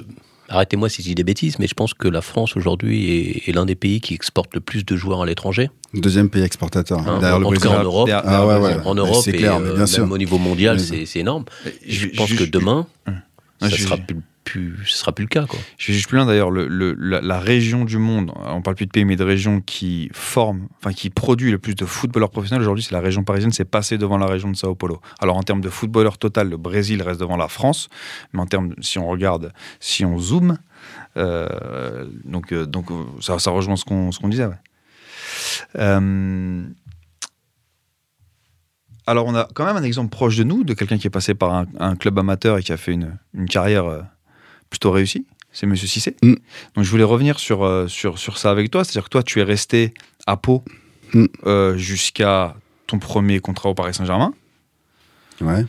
[0.49, 3.51] arrêtez-moi si je dis des bêtises, mais je pense que la France aujourd'hui est, est
[3.53, 5.69] l'un des pays qui exporte le plus de joueurs à l'étranger.
[5.93, 6.99] Deuxième pays exportateur.
[7.07, 8.05] hein, derrière le en tout cas en Europe.
[8.07, 8.75] Derrière- Ah ouais, ouais.
[8.85, 10.03] En Europe c'est et clair, mais euh, bien sûr.
[10.03, 11.45] même au niveau mondial, c'est énorme.
[11.85, 13.11] Je Je- pense je- que demain, Ah,
[13.61, 14.17] ça je- sera je- plus,
[14.47, 15.45] plus, ce sera plus le cas.
[15.45, 15.59] Quoi.
[15.77, 19.03] Je juste plus loin d'ailleurs, le- la, région du monde, on parle plus de pays
[19.03, 22.93] mais de région qui forme, enfin qui produit le plus de footballeurs professionnels aujourd'hui, c'est
[22.93, 25.01] la région parisienne, c'est passé devant la région de Sao Paulo.
[25.19, 27.89] Alors en termes de footballeurs total, le Brésil reste devant la France,
[28.31, 30.57] mais en termes, si on regarde, si on zoome,
[31.17, 34.47] euh, donc, euh, donc euh, ça, ça rejoint ce qu'on qu'on disait.
[39.09, 41.33] alors on a quand même un exemple proche de nous, de quelqu'un qui est passé
[41.33, 44.05] par un, un club amateur et qui a fait une, une carrière
[44.69, 45.25] plutôt réussie.
[45.51, 46.15] C'est Monsieur Cissé.
[46.21, 46.33] Mm.
[46.75, 48.83] Donc je voulais revenir sur, euh, sur, sur ça avec toi.
[48.83, 49.93] C'est-à-dire que toi, tu es resté
[50.25, 50.63] à Pau
[51.13, 51.25] Mm.
[51.45, 52.55] euh, jusqu'à
[52.85, 54.33] ton premier contrat au Paris Saint-Germain.
[55.39, 55.65] Ouais,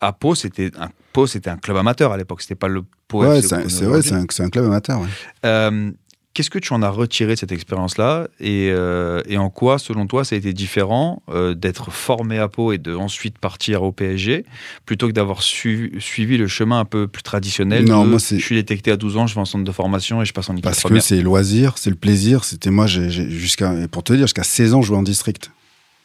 [0.00, 2.42] À Pau, c'était un, Pau, c'était un club amateur à l'époque.
[2.42, 5.00] C'était pas le Pau ouais c'est c'est un, c'est un club amateur.
[5.00, 5.06] ouais.
[5.46, 5.90] Euh,
[6.38, 10.06] Qu'est-ce que tu en as retiré de cette expérience-là et, euh, et en quoi, selon
[10.06, 13.90] toi, ça a été différent euh, d'être formé à Pau et de ensuite partir au
[13.90, 14.44] PSG
[14.86, 18.36] plutôt que d'avoir su- suivi le chemin un peu plus traditionnel Non, de, moi, je
[18.36, 20.52] suis détecté à 12 ans, je vais en centre de formation et je passe en
[20.52, 22.44] équipe Parce que c'est loisir, c'est le plaisir.
[22.44, 25.50] C'était moi, jusqu'à pour te dire, jusqu'à 16 ans, je jouais en district.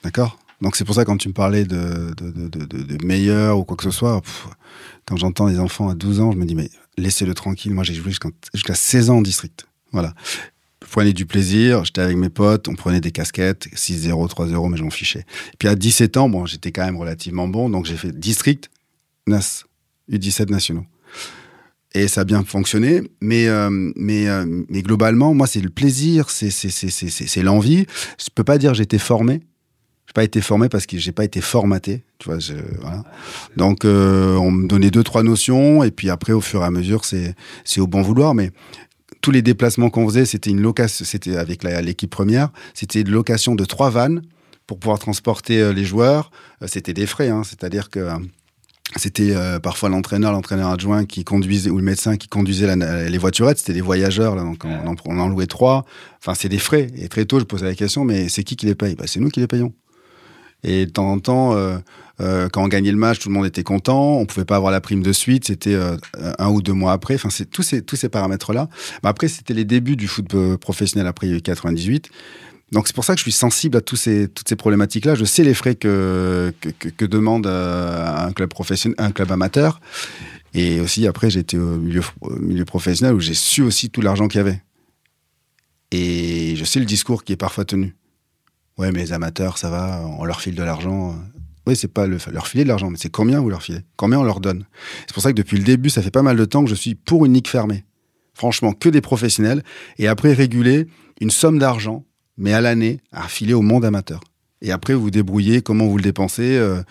[0.04, 0.40] D'accord?
[0.64, 3.78] Donc c'est pour ça quand tu me parlais de, de, de, de, meilleur ou quoi
[3.78, 4.48] que ce soit, pff,
[5.06, 7.72] quand j'entends les enfants à 12 ans, je me dis mais laissez-le tranquille.
[7.72, 9.68] Moi j'ai joué jusqu'à jusqu'à 16 ans en district.
[9.94, 10.14] Voilà.
[10.92, 14.84] Prenais du plaisir, j'étais avec mes potes, on prenait des casquettes, 6-0, 3-0, mais je
[14.84, 15.22] m'en fichais.
[15.54, 18.70] Et puis à 17 ans, bon, j'étais quand même relativement bon, donc j'ai fait district,
[19.26, 19.64] NAS,
[20.12, 20.86] U17 nationaux.
[21.96, 26.30] Et ça a bien fonctionné, mais, euh, mais, euh, mais globalement, moi, c'est le plaisir,
[26.30, 27.86] c'est l'envie.
[28.20, 29.42] Je peux pas dire j'ai été formé.
[30.06, 32.04] Je n'ai pas été formé parce que j'ai pas été formaté.
[32.18, 32.40] Tu vois.
[33.58, 36.72] Donc, euh, on me donnait deux, trois notions, et puis après, au fur et à
[36.72, 38.34] mesure, c'est c'est au bon vouloir.
[38.34, 38.52] Mais
[39.24, 43.56] tous les déplacements qu'on faisait, c'était une location, c'était avec l'équipe première, c'était une location
[43.56, 44.22] de trois vannes
[44.68, 46.30] pour pouvoir transporter euh, les joueurs.
[46.62, 48.18] Euh, C'était des frais, hein, c'est-à-dire que euh,
[48.98, 53.74] c'était parfois l'entraîneur, l'entraîneur adjoint qui conduisait, ou le médecin qui conduisait les voiturettes, c'était
[53.74, 55.86] des voyageurs, donc on, en- on en louait trois.
[56.20, 56.88] Enfin, c'est des frais.
[56.98, 58.94] Et très tôt, je posais la question, mais c'est qui qui les paye?
[58.96, 59.74] Bah, C'est nous qui les payons.
[60.64, 61.78] Et de temps en temps, euh,
[62.22, 64.18] euh, quand on gagnait le match, tout le monde était content.
[64.18, 65.46] On pouvait pas avoir la prime de suite.
[65.46, 65.98] C'était euh,
[66.40, 67.16] un ou deux mois après.
[67.16, 68.70] Enfin, c'est tous ces tous ces paramètres-là.
[69.04, 70.26] Mais après, c'était les débuts du foot
[70.58, 72.10] professionnel après il y a eu 98.
[72.74, 75.14] Donc c'est pour ça que je suis sensible à tous ces, toutes ces problématiques-là.
[75.14, 79.80] Je sais les frais que, que, que- demande euh, un club professionnel, un club amateur.
[80.56, 82.02] Et aussi après, été au milieu,
[82.40, 84.62] milieu professionnel où j'ai su aussi tout l'argent qu'il y avait.
[85.92, 87.94] Et je sais le discours qui est parfois tenu.
[88.78, 91.16] Ouais, mais les amateurs, ça va, on leur file de l'argent.
[91.66, 93.80] Oui, c'est pas le, leur filer de l'argent, mais c'est combien vous leur filez?
[93.96, 94.66] Combien on leur donne?
[95.02, 96.76] C'est pour ça que depuis le début, ça fait pas mal de temps que je
[96.76, 97.86] suis pour une ligue fermée.
[98.34, 99.64] Franchement, que des professionnels.
[99.98, 100.88] Et après, réguler
[101.22, 102.04] une somme d'argent,
[102.38, 104.22] mais à l'année, à filer au monde amateur.
[104.62, 106.82] Et après, vous vous débrouillez, comment vous le dépensez, euh,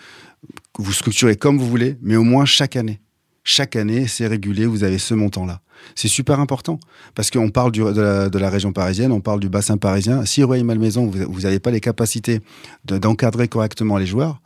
[0.79, 3.01] vous structurez comme vous voulez, mais au moins chaque année.
[3.43, 5.61] Chaque année, c'est régulé, vous avez ce montant-là.
[5.95, 6.79] C'est super important
[7.15, 10.25] parce qu'on parle de, la, région parisienne, on parle du bassin parisien.
[10.25, 12.41] Si Roy Malmaison, vous n'avez pas les capacités
[12.85, 14.41] de- d'encadrer correctement les joueurs,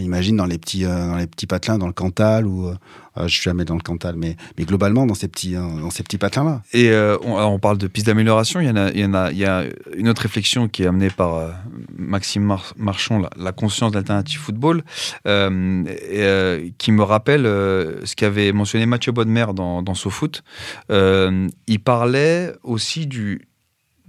[0.00, 2.74] imagine dans les petits, euh, dans les petits patelins, dans le Cantal ou euh,
[3.18, 5.54] euh, je suis jamais dans le Cantal, mais, mais globalement dans ces petits,
[5.90, 6.62] ces petits patelins-là.
[6.72, 8.60] Et euh, on, on parle de pistes d'amélioration.
[8.60, 9.04] Il y
[9.44, 9.64] a, a,
[9.96, 11.52] une autre réflexion qui est amenée par
[11.96, 14.82] Maxime Mar- Marchand, la, la conscience d'alternative football,
[15.26, 20.42] et, qui me rappelle ce qu'avait mentionné Mathieu Bodmer dans, dans SoFoot.
[20.90, 23.42] Il parlait aussi du,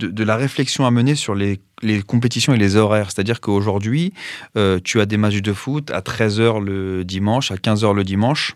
[0.07, 1.59] de, la réflexion à mener sur les,
[2.05, 3.11] compétitions et les horaires.
[3.11, 4.13] C'est-à-dire qu'aujourd'hui,
[4.57, 8.55] euh, tu as des matchs de foot à 13h le dimanche, à 15h le dimanche.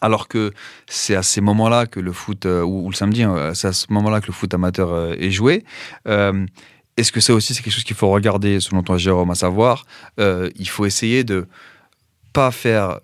[0.00, 0.52] Alors que
[0.86, 3.86] c'est à ces moments-là que le foot, euh, ou, le samedi, hein, c'est à ce
[3.90, 5.64] moment-là que le foot amateur euh, est joué.
[6.06, 9.86] Est-ce que ça aussi, c'est quelque chose qu'il faut regarder, selon toi, Jérôme, à savoir,
[10.18, 11.46] il faut essayer de
[12.32, 12.98] pas faire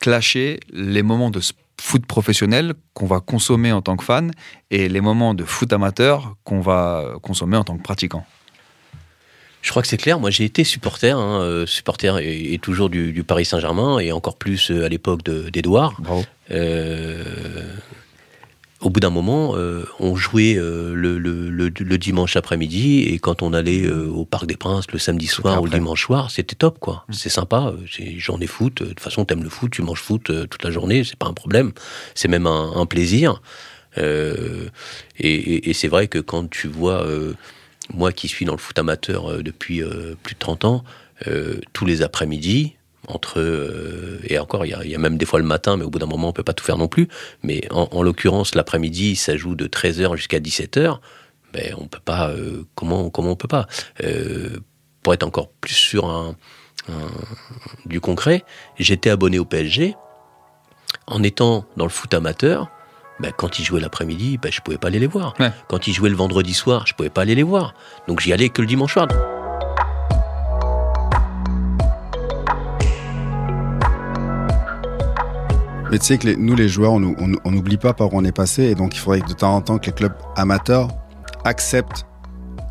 [0.00, 1.52] clasher les moments de s-
[1.82, 4.30] foot professionnel qu'on va consommer en tant que fan
[4.70, 8.24] et les moments de foot amateur qu'on va consommer en tant que pratiquant
[9.62, 10.18] je crois que c'est clair.
[10.18, 14.70] Moi, j'ai été supporter, hein, euh, supporter et, toujours du, Paris Saint-Germain et encore plus
[14.70, 16.00] euh, à l'époque d'Edouard.
[16.50, 17.22] Euh,
[18.82, 19.54] au bout d'un moment,
[20.00, 25.26] on jouait le, dimanche après-midi et quand on allait au Parc des Princes le samedi
[25.26, 27.04] soir ou le dimanche soir, c'était top, quoi.
[27.08, 27.12] Mm.
[27.12, 27.72] C'est sympa.
[28.16, 28.82] J'en ai foot.
[28.82, 31.32] De toute façon, t'aimes le foot, tu manges foot toute la journée, c'est pas un
[31.32, 31.72] problème.
[32.14, 33.40] C'est même un, plaisir.
[33.96, 34.70] et,
[35.18, 37.06] et c'est vrai que quand tu vois
[37.92, 40.84] moi qui suis dans le foot amateur euh, depuis euh, plus de 30 ans,
[41.26, 42.76] euh, tous les après-midi,
[43.08, 46.06] entre et encore il y, a, même des fois le matin mais au bout d'un
[46.06, 47.08] moment on peut pas tout faire non plus
[47.42, 50.98] mais en, l'occurrence l'après-midi ça joue de 13h jusqu'à 17h
[51.52, 52.32] ben on peut pas
[52.76, 53.66] comment comment on peut pas?
[55.02, 56.36] Pour être encore plus sur un,
[57.86, 58.44] du concret
[58.78, 59.96] j'étais abonné au PSG
[61.08, 62.70] en étant dans le foot amateur
[63.20, 65.34] ben, quand ils jouaient l'après-midi, ben, je pouvais pas aller les voir.
[65.68, 67.74] Quand ils jouaient le vendredi soir, je pouvais pas aller les voir.
[68.08, 69.06] Donc j'y allais que le dimanche soir.
[75.92, 78.62] Mais tu sais que nous, les joueurs, on n'oublie pas par où on est passé.
[78.62, 80.88] Et donc, il faudrait que de temps en temps, que les clubs amateurs
[81.44, 82.06] acceptent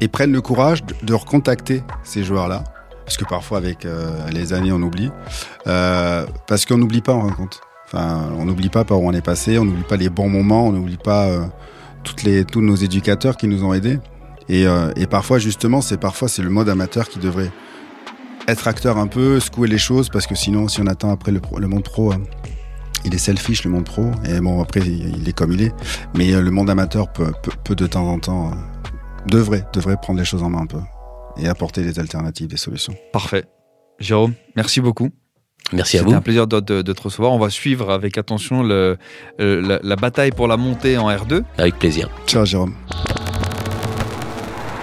[0.01, 2.63] et prennent le courage de, recontacter ces joueurs-là.
[3.05, 5.11] Parce que parfois, avec euh, les années, on oublie.
[5.67, 7.61] Euh, parce qu'on n'oublie pas, en compte
[7.93, 10.71] on n'oublie pas par où on est passé, on n'oublie pas les bons moments, on
[10.71, 11.45] n'oublie pas euh,
[12.03, 13.99] toutes les, tous nos éducateurs qui nous ont aidés.
[14.49, 14.65] Et,
[15.09, 17.51] parfois, justement, c'est parfois c'est le mode amateur qui devrait
[18.47, 21.41] être acteur un peu, secouer les choses, parce que sinon, si on attend après le,
[21.57, 22.15] le monde pro, euh,
[23.05, 24.11] il est selfish le monde pro.
[24.29, 25.73] Et bon, après, il, est comme il est.
[26.15, 28.51] Mais le monde amateur peut, peut, peut de temps en temps
[29.27, 30.79] devrait devrait prendre les choses en main un peu
[31.37, 32.93] et apporter des alternatives, des solutions.
[33.13, 33.45] Parfait.
[33.99, 35.11] Jérôme, merci beaucoup.
[35.73, 36.07] Merci à vous.
[36.07, 37.31] C'était un plaisir de, te recevoir.
[37.31, 38.97] On va suivre avec attention le,
[39.39, 41.43] euh, la, bataille pour la montée en R2.
[41.57, 42.09] Avec plaisir.
[42.25, 42.73] Ciao Jérôme.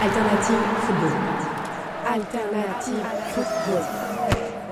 [0.01, 0.57] Alternative
[0.87, 1.13] football.
[2.07, 2.95] Alternative
[3.35, 3.98] football.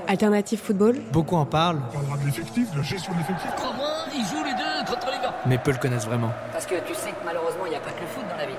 [0.07, 0.95] Alternative football.
[1.11, 1.81] Beaucoup en parlent.
[1.89, 3.49] On parlera de l'effectif, de la gestion de l'effectif.
[3.57, 6.31] Comment ils jouent les deux contre les gars Mais peu le connaissent vraiment.
[6.53, 8.45] Parce que tu sais que malheureusement, il n'y a pas que le foot dans la
[8.45, 8.53] vie.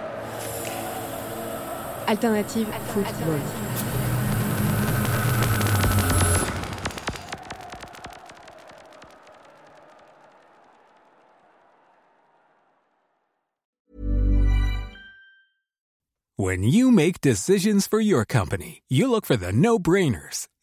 [2.07, 3.39] Alternative football.
[16.37, 20.47] When you make decisions for your company, you look for the no-brainers.